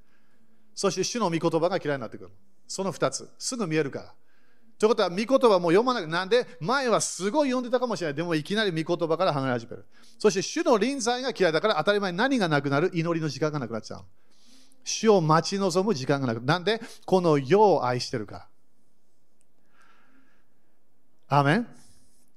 [0.72, 2.30] そして主の御言葉が嫌いになってくる。
[2.68, 3.28] その2つ。
[3.36, 4.14] すぐ見えるから。
[4.78, 8.14] ということは、御言葉も読まなくなんで、前はすごい読んでたかもしれない。
[8.14, 9.84] でもいきなり御言葉から離れ始める。
[10.16, 12.92] そして主の臨在が嫌いだから当たり前に何がなくなる？
[12.94, 14.02] 祈りの時間がなくなっちゃう。
[14.84, 16.46] 主を待ち望む時間がなくなる。
[16.46, 18.46] なんで、この世を愛してるから。
[21.38, 21.66] アメン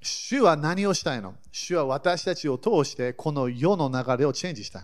[0.00, 1.34] 主は何をしたいの？
[1.52, 4.82] 主は私たちを通してこの世の流れをチェンジしたい。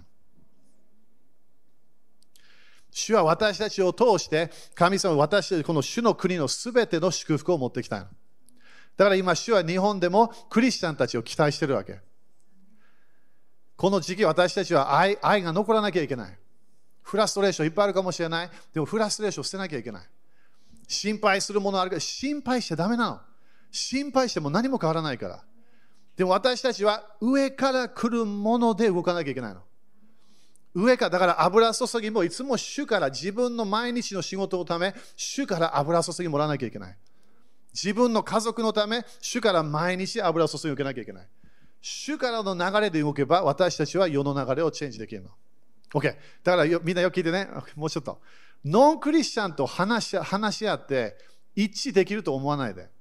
[2.93, 8.07] 主は私たちを通して神様私たちこの主の国のすべての祝福を持ってきたいの。
[8.97, 11.99] だから今主は日本でもクリスチャンたちを期待してるわけ。
[13.77, 16.39] この時期私たちは愛愛が残らなきゃいけない。
[17.03, 18.51] フラストレーションいっぱいあるかもしれない。
[18.73, 20.03] でもフラストレーション捨てなきゃいけない。
[20.87, 23.21] 心配するものあるけど心配しちゃダメなの。
[23.75, 25.45] 心配しても何も変わらないから。
[26.17, 29.63] でも私たちは上から来るもので動かなきゃいけないの。
[30.75, 36.97] 上から、だから油注ぎもいつも主から自分の毎日の仕事のため、主から油注ぎもらわなきゃいけない。
[37.73, 41.27] 自分の家族のため、主から毎日油注ぎを受けなきゃいけない。
[41.81, 45.31] 主からの流れで動けば、私たちは世の流れをチェンジできるの。
[45.93, 46.17] OK。
[46.45, 48.21] だからみんなよく聞いてね、もうちょっと。
[48.65, 51.17] ノンクリスチャンと話し話し合って
[51.55, 52.94] 一致できると思わないで。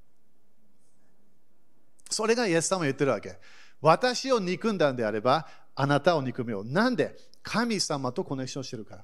[2.09, 3.37] それがイエス様言ってるわけ。
[3.81, 6.65] 私を憎んだんであれば、あなたを憎むよう。
[6.65, 7.15] なんで？
[7.41, 9.03] 神様とコネクションしてるから。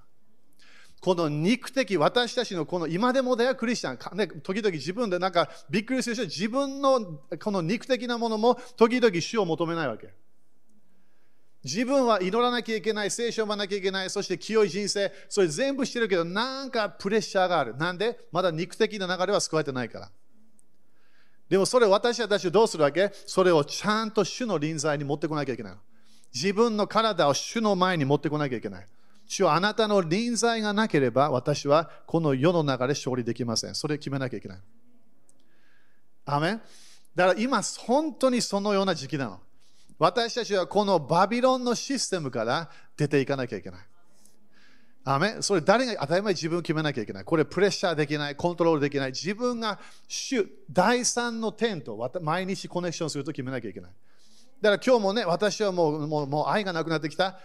[1.01, 10.13] この肉的、私たちのこの今でもだよ、クリスチャン、ね、時々自分でなんかびっくりする人、自分のこの肉的なものも時々主を求めないわけ。
[11.63, 17.75] 自分は祈らなきゃいけない、聖書を読まなきゃいけない、そして清い人生、それ全部してるけど、なんかプレッシャーがある。
[17.75, 18.17] なんで？
[18.31, 20.11] まだ肉的な流れは救われてないから。
[21.49, 23.11] でもそれ私たちどうするわけ？
[23.25, 25.73] それをちゃんと主の臨在に持ってこなきゃいけない。
[26.31, 28.87] 自分の体を主の前に持ってこなきゃいけない。
[29.27, 33.73] 主はあなたの臨在がなければ私はこの世の流れ勝利できません。
[33.73, 34.59] それを決めなきゃいけない。
[36.25, 36.61] アメン
[37.15, 39.39] だから今本当にそのような時期なの。
[39.97, 43.81] 私たちはこのバビロンのシステムから出ていかなきゃいけない。
[45.05, 47.23] アメそれ誰が当たり前自分を決めなきゃいけない。
[47.23, 49.11] これプレッシャーできない、コントロールできない。
[49.11, 53.91] 自分が主第三の点と毎日コネクションすると決めなきゃいけない。
[54.61, 57.39] だから今日もね、私はもうもうもう愛がなくなってきた。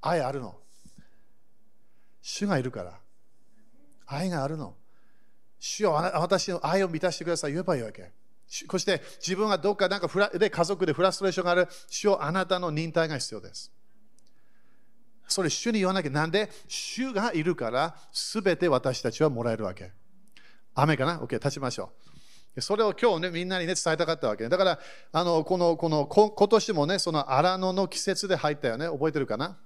[0.00, 0.56] 愛あるの。
[2.22, 2.98] 主がいるから。
[4.06, 4.74] 愛があるの。
[5.60, 7.52] 主よ私の愛を満たしてください。
[7.52, 8.10] 言えばいいわけ。
[8.48, 13.72] そして自分がどっかなんかフラで家族でフラストレーションがある、主よあなたの忍耐が必要です。
[15.32, 16.10] それ主に言わなきゃ。
[16.10, 16.50] なんで？
[16.68, 19.90] 主がいるからすべて私たちはもらえるわけ。
[20.74, 21.90] 雨かな ?OK、立ちましょ
[22.56, 22.60] う。
[22.60, 24.50] それを今日ね、みんなにね、伝えたかったわけね。
[24.50, 24.78] だから、
[25.12, 28.86] あの、この、この、今年もね、その荒野の季節で入ったよね。
[28.86, 29.58] 覚えてるかな？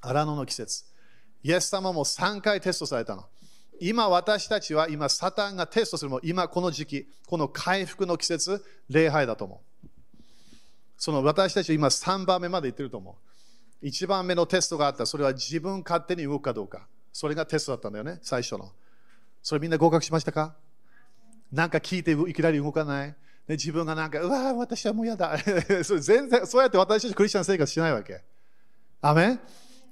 [0.00, 0.84] 荒野の季節。
[1.42, 3.24] イエス様も3回テストされたの。
[3.84, 9.88] 今私たちは今サタンがテストするも今この時期この回復の季節礼拝だと思う
[10.96, 13.14] その私たちは今3番目まで行ってると思う
[13.82, 15.06] 1番目のテストがあった。
[15.06, 16.86] それは自分勝手に動くかどうか。
[17.12, 18.72] それがテストだったんだよね最初の。
[19.42, 20.54] それみんな合格しましたか？
[21.50, 23.14] なんか聞いていきなり動かない？
[23.46, 25.36] で自分がなんかうわ私はもう嫌だ。
[25.84, 28.22] それ全然そうやって私たちクリスチャン生活しないわけ。
[29.00, 29.38] アメ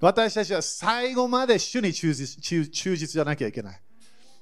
[0.00, 3.82] 私たちは最後まで主に忠実忠実じゃなきゃいけない。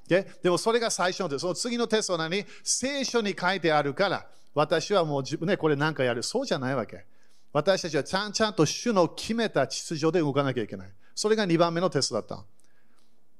[0.07, 2.45] ででもそれが最初のその次のテストは何？
[2.63, 6.23] 聖書に書いてあるから、私はもう自分ね、これ何かやる。
[6.23, 7.05] そうじゃないわけ。
[7.51, 10.89] 私たちはちゃんちゃんと主の決めた秩序で動かなきゃいけない。
[11.15, 12.45] それが2番目のテストだった。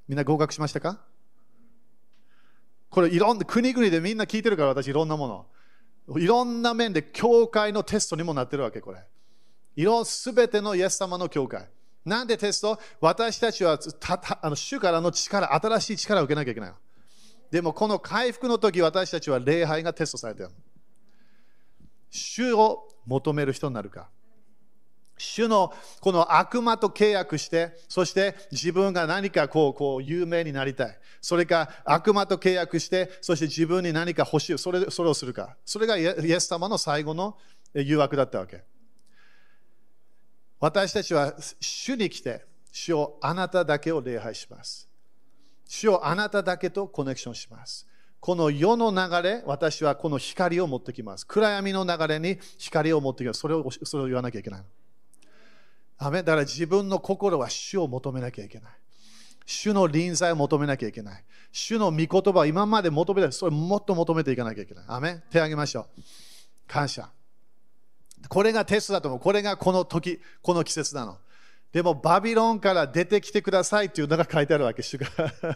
[0.08, 1.00] みんな合格しましたか？
[2.90, 5.28] これいろんな国々でみんな聞いてるから私いろんなも
[6.08, 6.20] の。
[6.20, 9.00] いろんな面で教会のテストにもなってるわけ、これ。
[9.76, 11.70] いろんすべてのイエス様の教会。
[12.04, 12.80] なんでテスト？
[13.00, 13.78] 私たちは
[14.42, 16.74] あの主からの力、新しい力を受けなきゃいけない。
[17.52, 20.50] でもこの回復の時私たちは礼拝がテストされてる。
[22.10, 24.10] 主を求める人になるか。
[25.18, 30.98] 主のこの悪魔と契約して、そして自分が何かこうこう有名になりたい。
[31.20, 34.58] それか悪魔と契約して、そして自分に何か欲しい。
[34.58, 35.58] それそれをするか。
[35.66, 37.38] それがイエス様の最後の
[37.74, 38.64] 誘惑だったわけ。
[40.62, 44.88] 私たちは主に来て、主をあなただけを礼拝します。
[45.68, 47.89] 主をあなただけとコネクションします。
[48.20, 51.26] この世の流れ、私はこの光を持ってきます。
[51.26, 53.40] 暗闇の流れに光を持ってきます。
[53.40, 54.64] それをそれを言わなきゃいけない。
[55.98, 58.72] アメだから自分の心は主を求めなきゃいけない。
[59.46, 61.24] 主の臨在を求めなきゃいけない。
[61.52, 64.86] 主の御言葉を今まで求めて、それをもっと求めていかなきゃいけない。
[64.88, 66.02] アメ手を挙げましょう。
[66.68, 67.10] 感謝。
[68.28, 69.20] これがテストだと思う。
[69.20, 71.18] これがこの時、この季節なの。
[71.72, 75.08] でも、バビロンから出てきてくださいっていうのが書いてあるわけ、主が。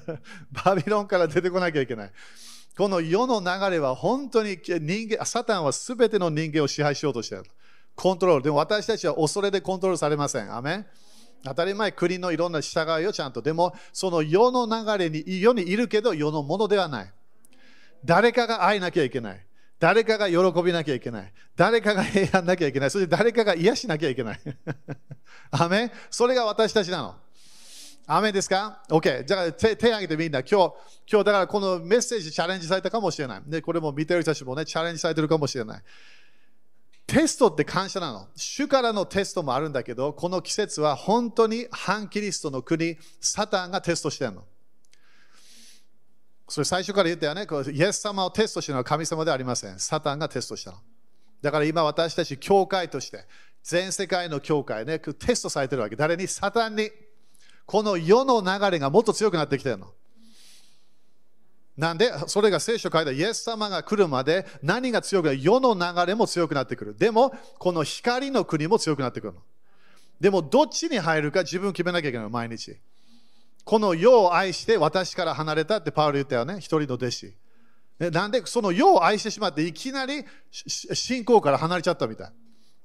[0.65, 2.11] バビロンから出てこなきゃいけない。
[2.77, 7.45] この世の流れは本当に人間、サタンは全ての人間を支配しようとしている。
[7.95, 8.43] コントロール。
[8.43, 10.53] でも私たちは恐れでコントロールされません。
[10.53, 10.85] アメ
[11.43, 13.41] 当たり前、国のいろんな従いをちゃんと。
[13.41, 17.13] でも、その世の流れに、世にいるけど世のものではない。
[18.03, 19.45] 誰かが愛なきゃいけない。
[19.79, 21.33] 誰かが喜びなきゃいけない。
[21.55, 22.89] 誰かが平安なきゃいけない。
[22.89, 24.39] そして誰かが癒しなきゃいけない。
[25.51, 27.15] アメそれが私たちなの。
[28.05, 29.23] アメですか ?OK。
[29.23, 30.39] じゃあ手手挙げてみんな。
[30.39, 30.73] 今日、
[31.09, 33.41] 今日だからこのメッセージチャレンジされたかもしれない。
[33.45, 35.83] で、これも見てる人たちもね、チャレンジされてるかもしれない。
[37.07, 38.27] テストって感謝なの。
[38.35, 44.43] 主からのテストもあるんだけど、この季節は本当に反キリストの国、サタンがテストしてるの。
[46.49, 47.47] それ最初から言ったよね。
[47.71, 49.79] イエス様をテストしたのは神様ではありません。
[49.79, 50.77] サタンがテストしたの。
[51.41, 53.25] だから今私たち教会として、
[53.63, 55.95] 全世界の教会ね、テストされてるわけ。
[55.95, 56.27] 誰に？
[56.27, 56.89] サタンに。
[57.65, 59.91] この世の流れがもっと強くなってきてるの。
[61.75, 66.95] なんで、それが聖書書いたイエス様が来るまで何が強くなる世の流れも強くなってくる。
[66.95, 69.41] でも、この光の国も強くなってくるの。
[70.19, 72.77] でも、どっちに入るか自分決めなきゃいけないの、毎日。
[73.65, 77.33] この世を愛して私から離れたってパウル言ったよね、一人の弟子。
[77.99, 82.31] なんで、その世を愛してしまっていきなり信仰から離れちゃったみたい。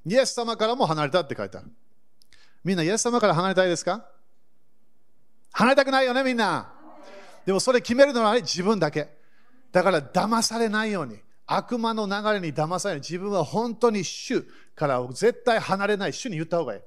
[0.07, 1.66] イエス様からも離れたって書いてある。
[2.64, 4.07] みんなイエス様から離れたいですか？
[5.53, 6.72] 離れたくないよね、みんな。
[7.44, 9.09] でもそれ決めるのは、ね、自分だけ。
[9.72, 11.18] だから騙されないように。
[11.46, 13.01] 悪魔の流れに騙されない。
[13.01, 16.12] 自分は本当に主から絶対離れない。
[16.12, 16.80] 主に言った方がいい。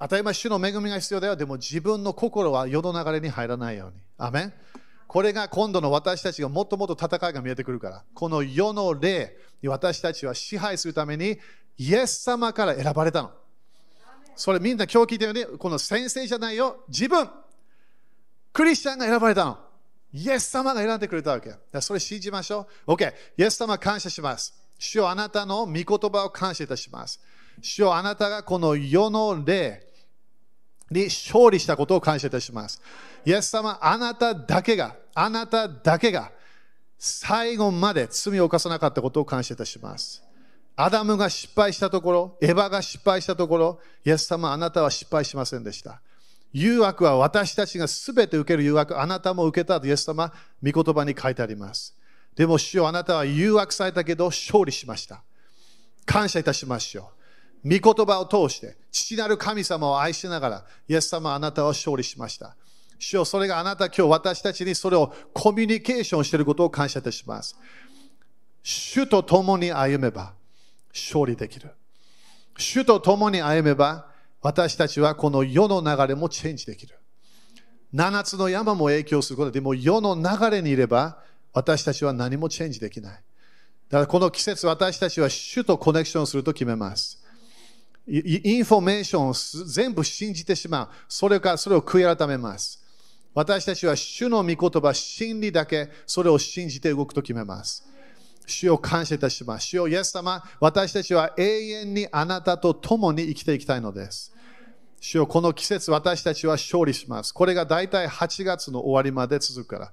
[0.00, 1.36] 当たり前、主の恵みが必要だよ。
[1.36, 4.00] でも自分の心は世の流れに入らないように。
[4.18, 4.52] アメン
[5.06, 8.02] これが今度の私たちがもっともっと戦いが見えてくるから。
[8.14, 11.38] この世の霊に私たちは支配するために
[11.78, 13.30] イエス様から選ばれたの。
[14.34, 15.44] それみんな今日聞いてるね。
[15.44, 16.82] この先生じゃないよ。
[16.88, 17.28] 自分。
[18.52, 19.58] クリスチャンが選ばれたの。
[20.12, 21.54] イエス様が選んでくれたわけ。
[21.80, 22.92] それ信じましょう。
[22.92, 23.12] OK。
[23.38, 24.54] イエス様感謝します。
[24.78, 27.20] 主よあなたの御言葉を感謝いたします。
[27.60, 29.86] 主よあなたがこの世の霊
[30.90, 32.82] に勝利したことを感謝いたします。
[33.24, 36.30] イエス様、あなただけが、あなただけが
[36.98, 40.22] 最後まで罪を犯さなかったことを感謝いたします。
[40.76, 46.00] アダムが失敗したところ、エヴァが失敗したところ、イエス様、あなたは失敗しませんでした。
[46.52, 50.32] 誘惑は私たちが全て受ける誘惑、あなたも受けたとイエス様、
[50.62, 51.96] 御言葉に書いてあります。
[52.34, 55.22] でも主よあなたは誘惑されたけど勝利しました。
[56.04, 57.10] 感謝いたしましょ
[57.64, 57.80] う。
[57.80, 62.56] 御言葉を通して、父なる神様を愛しながら、イエス様あなたは勝利しました。
[62.98, 67.56] 主よそれがあなた今日私たちにそれをコミュニケーションしていることを感謝いたします。
[68.62, 70.34] 主と共に歩めば
[70.92, 71.70] 勝利できる。
[72.56, 74.11] 主と共に歩めば
[74.42, 76.98] 私たちはこの世の流れもチェンジできる。
[77.92, 81.22] 七つの山も影響することで、も世の流れにいれば、
[81.52, 83.12] 私たちは何もチェンジできない。
[83.12, 87.22] だからこの季節、私たちは主とコネクションすると決めます。
[88.08, 90.88] インフォメーションを全部信じてしまう。
[91.08, 92.82] それかそれを悔い改めます。
[93.34, 97.86] 私たちは主の御言葉、真理だけ、それを信じて動くと決めます。
[98.46, 99.66] 主を感謝いたします。
[99.66, 104.31] 主をイエス様、私たちは永遠にあなたと共に生きていきたいのです。
[105.04, 107.34] 主よこの季節私たちは勝利します。
[107.34, 109.92] これが大体8月の終わりまで続くから。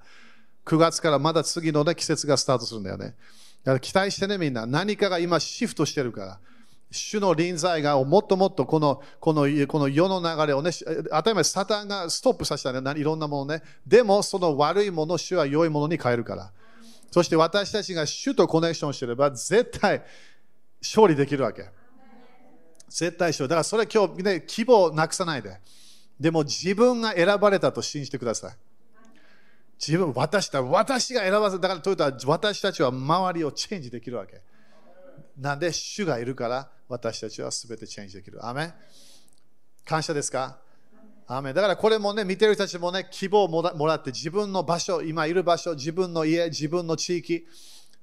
[0.66, 3.16] 9月からまだ次の、ね、季節がスタートするんだよね。
[3.64, 4.68] だから期待してね、みんな。
[4.68, 6.39] 何かが今シフトしてるから。
[6.91, 10.70] 主の臨在がもっともっとこのこのこの世の流れをね、
[11.10, 13.64] 当たり前、サタンがストップさせたね、いろんなものね。
[13.88, 16.51] でも、その悪いもの、主は良いものに変えるから。
[17.10, 20.03] そして私たちが主とコネクションしてれば、絶対
[20.84, 21.78] 勝利できるわけ。
[22.90, 23.48] 絶対しよう。
[23.48, 25.60] だからそれ今日、ね、希望をなくさないで。
[26.20, 28.54] でも自分が選ばれたと信じてください。
[29.80, 34.42] 自分、私だ、私が選ばせだからというと私たちは周りをチェンジできるわけ。
[35.38, 38.46] なんで、主がいるから私たちは全てチェンジできる。
[38.46, 38.74] アメ
[39.86, 40.58] 感謝ですか？
[41.28, 47.46] アメだからこれもね、見てる人たちもね、希望をもらって自分の場所、今いる場所、自分の家、自分の地域、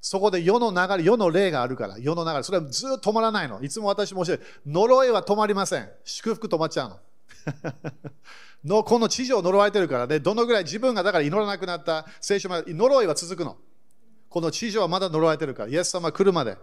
[0.01, 3.63] そこで世の流れ、世の霊があるから、世の流れ、それはずっと止まらないの。
[3.63, 5.89] いつも私も教えて、呪いは止まりません。
[6.05, 6.99] 祝福止まっちゃうの。
[8.65, 13.57] のこの地上呪われてるからね、どのぐらい自分がだから祈らなくなった聖書まで呪いは続くの。
[14.29, 16.57] この地上はまだ呪われてるから、イエス様来るまで。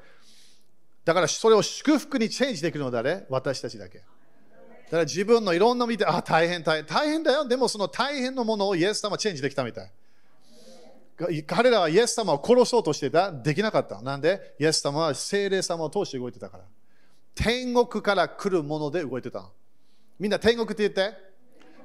[1.05, 3.99] だからそれを祝福にチェンジできるのだね、私たちだけ。
[3.99, 6.85] だから自分のいろんな見て、あ、大変大変。
[6.85, 7.47] 大変だよ。
[7.47, 9.91] でもその大変のものをイエス様チェンジできたみたい。
[11.45, 14.01] 彼らはイエス様を殺そうとしてたできなかった。
[14.01, 14.55] なんで？
[14.59, 16.63] イエス様は精霊様を通して動いてたから。
[17.35, 19.49] 天国から来るもので動いてた
[20.19, 21.15] みんな天国って言って、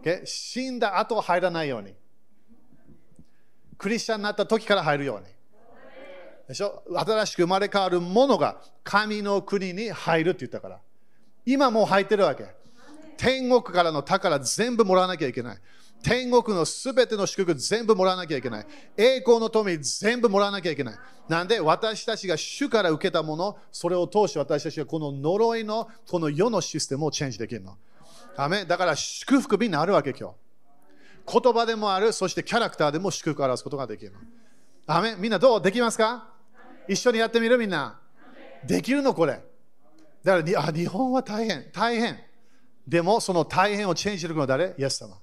[0.02, 0.26] okay?
[0.26, 1.94] 死んだ後入らないように。
[3.76, 5.26] クリスチャンになった時から入るように。
[6.48, 6.82] でしょ？
[6.94, 10.80] 新しく生まれ変わるものが神の国に入るって言ったから。
[11.46, 12.46] 今もう入ってるわけ。
[13.16, 15.58] 天国からの宝全部もらわなきゃいけない。
[16.02, 18.66] 天国のすべての祝福全部もらわなきゃいけない。
[18.96, 20.94] 栄光の富全部もらわなきゃいけない。
[21.28, 27.76] なんで私たちが主から受けたもの、それを通して私たちがこの呪いのこの世のシステムをチェンジできるの。
[28.36, 30.34] アメだから祝福みんなあるわけ今日。
[31.40, 34.18] 言葉でもある、そしてキャラクターでも祝福を表すことができるの。
[34.86, 35.60] アメみんなどう？
[35.62, 36.30] できますか？
[36.88, 37.58] 一緒にやってみる？
[37.58, 38.00] みんな。
[38.64, 39.40] できるのこれ。
[40.24, 42.18] だからあ日本は大変、大変。
[42.86, 44.74] でもその大変をチェンジするのは誰？
[44.78, 45.16] イエス様。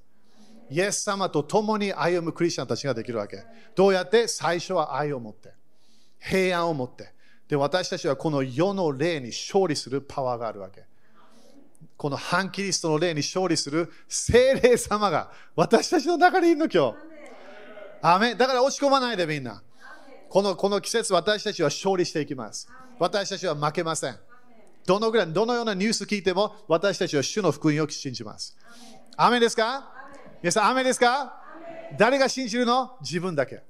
[0.69, 3.43] イエス様と共に歩むクリスチャンたちができるわけ。
[3.75, 4.27] どうやって？
[4.27, 5.53] 最初は愛を持って、
[6.19, 7.13] 平安を持って、
[7.47, 10.83] で私たちはこの世の霊に勝利するパワーがあるわけ。
[11.97, 16.97] この反キリストの霊に勝利する精霊様が私たちの中にいるの今日。
[18.01, 19.61] アメだから落ち込まないでみんな。
[20.29, 22.67] このこの季節私たちは勝利していきます。
[22.99, 24.17] 私たちは負けません。
[24.85, 28.57] どのぐらい、どのようなニュース聞いても私たちは主の福音を信じます。
[29.15, 29.91] アメですか？
[30.45, 31.41] 皆さん、アメですか？
[31.97, 32.97] 誰が信じるの？
[33.01, 33.63] 自分だけ。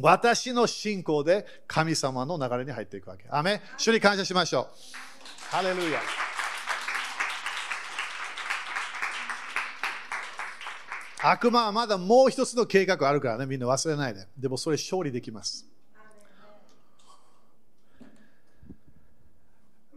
[0.00, 3.26] 私の信仰で神様の流れに入っていくわけ。
[3.28, 5.54] アメ主に感謝しましょう。
[5.54, 6.00] ハレルヤ。
[11.24, 14.26] 悪魔はまだもう一つの計画あるからね、みんな忘れないで。
[14.38, 15.66] でもそれ勝利できます。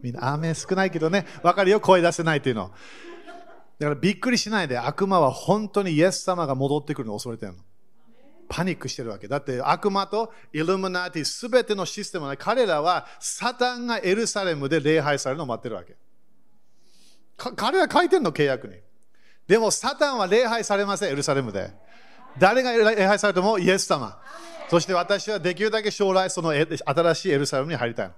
[0.02, 2.70] みんな、アーメン少ないけどね、分かるよ、声出せないっていうの。
[3.84, 7.58] だからびっくりしないで、悪魔は本当にイエス様が戻ってくるのを恐れてるの。
[8.48, 9.28] パニックしてるわけ。
[9.28, 15.96] だって悪魔とイルミナティ、すべてのシステムは、彼らはサタンがエルサレムで礼拝されるのを待ってるわけ。
[17.36, 18.76] 彼ら書いてるの、契約に。
[19.46, 21.70] でも、サタンは礼拝されません、エルサレムで。
[22.38, 24.18] 誰が礼拝されてもイエス様。
[24.70, 28.14] そして私はできるだけ将来、その新しいエルサレムに入りたいの。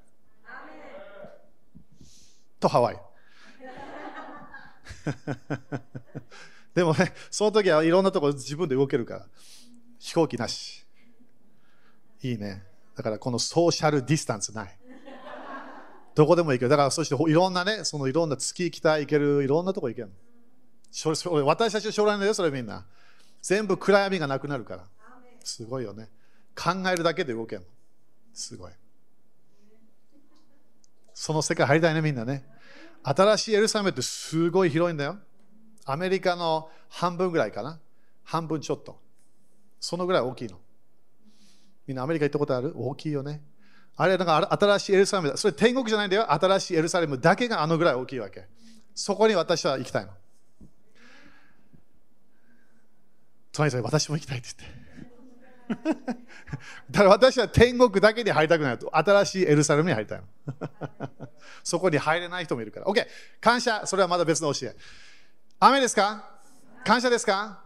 [2.60, 3.05] とハワイ。
[6.74, 9.26] でもね、その時はいろんなところ自分で動けるから。
[9.98, 10.84] 飛行機なし。
[12.22, 12.64] いいね。
[12.94, 14.78] だからこのソーシャルディスタンスない。
[16.14, 16.68] どこでも行ける。
[16.70, 20.10] だからそしていろんなね、そのいろんな月行きたい行ける、いろんなとこ行ける。
[20.90, 22.86] それそれ私たちの将来のよ、それみんな。
[23.42, 24.84] 全部暗闇がなくなるから。
[25.44, 26.08] すごいよね。
[26.54, 27.66] 考えるだけで動けるの。
[28.32, 28.72] すごい。
[31.12, 32.44] その世界入りたいね、みんなね。
[33.08, 35.16] 新しいエルサレムってすごい広いんだよ。
[35.84, 37.78] アメリカの半分ぐらいかな。
[38.24, 38.98] 半分ちょっと。
[39.78, 40.58] そのぐらい大きいの。
[41.86, 42.72] みんなアメリカ行ったことある？
[42.74, 43.42] 大きいよね。
[43.94, 45.36] あれ、なんか新しいエルサレムだ。
[45.36, 46.32] それ天国じゃないんだよ。
[46.32, 48.48] 新しいエルサレムだけがあのぐらい大きいわけ。
[48.92, 50.10] そこに私は行きたいの。
[53.52, 54.85] 隣さん、私も行きたいって言って。
[56.90, 58.96] だから私は天国だけに入りたくないと。
[58.96, 60.26] 新しいエルサレムに入りたいの。
[61.64, 62.86] そこに入れない人もいるから。
[62.86, 63.06] OK。
[63.40, 63.82] 感謝。
[63.86, 64.76] それはまだ別の教え。
[65.58, 66.24] 雨ですか？
[66.84, 67.64] 感謝ですか？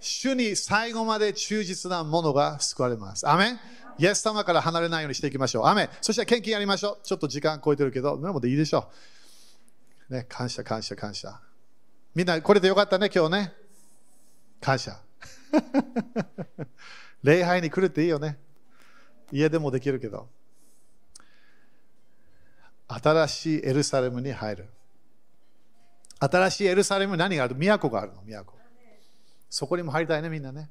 [0.00, 3.28] 主に最後まで忠実なものが救われます。
[3.28, 3.58] アメ
[3.98, 5.66] イエス様から離れないようにしていきましょう。
[5.66, 7.06] アメそして献金やりましょう。
[7.06, 8.90] ちょっと時間超えてるけど、でもでいいでしょ
[10.10, 10.14] う。
[10.14, 11.40] ね、感謝、感謝、感謝。
[12.14, 13.52] みんな、これでよかったね、今日ね。
[14.60, 14.98] 感謝。
[17.22, 18.38] 礼拝に来るっていいよね。
[19.30, 20.28] 家でもできるけど。
[22.88, 24.68] 新しいエルサレムに入る。
[26.18, 27.54] 新しいエルサレム何がある？
[27.54, 28.52] 都があるの、都。
[29.48, 30.68] そこにも入りたいね、みんなね。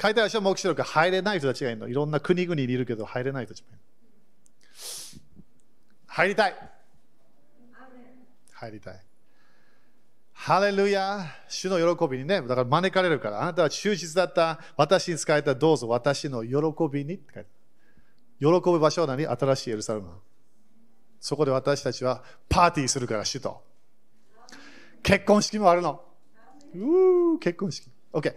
[0.00, 1.88] 書いてある人は目視録入れない人たちがいるの。
[1.88, 3.78] いろんな国々にいるけど入れない人たちもいる。
[6.06, 6.54] 入りたい。
[8.52, 9.00] 入りたい。
[10.40, 16.54] ハレルヤ、主の喜びにね、だから招かれるから、あなたは忠実だった、私に使えたどうぞ私の喜
[16.90, 17.50] びにって書いて
[18.38, 19.26] 喜ぶ場所は何？
[19.26, 20.10] 新しいエルサレム。
[21.20, 23.64] そこで私たちはパーティーするから、主と。
[25.02, 26.00] 結婚式もあるの。
[26.72, 27.90] うー、結婚式。
[28.12, 28.32] OK。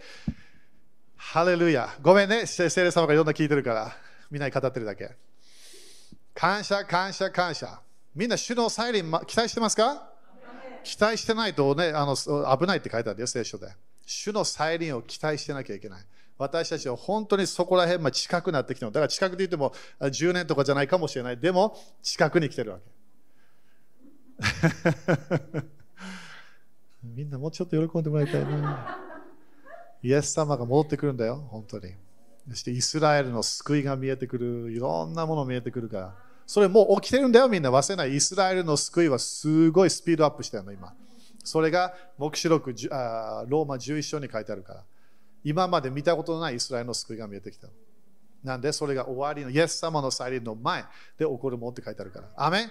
[1.16, 1.96] ハレルヤ。
[2.02, 3.96] ごめんね、聖霊様がいろんな聞いてるから、
[4.32, 5.16] みんなに語ってるだけ。
[6.34, 7.80] 感謝、感謝、感謝。
[8.16, 10.11] みんな主の再臨、期待してますか？
[10.84, 13.68] 期待してないとね、あの危ないって書いてあるよ、聖書で。
[14.06, 16.06] 主の再臨を期待してなきゃいけない。
[16.38, 21.38] 私たちは本当にそこら辺まで近くなってきてるだから近くで言っても10年とかじゃないかもしれない。
[21.38, 22.84] でも近くに来てるわけ。
[27.04, 28.98] みんなもうちょっと喜んでもらいたいな。
[30.02, 31.94] イエス様が戻ってくるんだよ、本当に。
[32.50, 36.16] そしてイスラエルの救いが見えてくる、いろんなもの見えてくるから。
[36.52, 38.14] それもう起きてるんだよ、みんな忘れない。
[38.14, 40.94] イスラエルの救いはすごいスピードアップしてるの、今。
[41.46, 44.84] それが黙示録あローマ11章に書いてあるから。
[45.46, 47.70] 今まで見たことのないイスラエルの救いが見えてきた。
[48.44, 50.82] なんで、それが終わりの、イエス様の再臨の前
[51.18, 52.28] で起こるものって書いてあるから。
[52.36, 52.70] アメン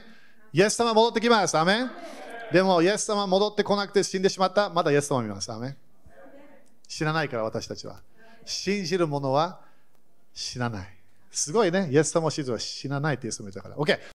[0.53, 1.57] イエス様戻ってきます。
[1.57, 1.91] アメン
[2.53, 4.69] でも、イエス様戻ってこなくて死んでしまった。
[4.69, 5.51] まだイエス様見ます。
[5.51, 5.77] アメン
[6.87, 8.03] 知らないから、私たちは。
[8.45, 9.63] 信じる者は
[10.35, 11.00] 知らない。
[11.31, 11.89] すごいね。
[11.91, 13.77] イエス様を信じは死なないって言う人もいたから。
[13.77, 13.99] OK。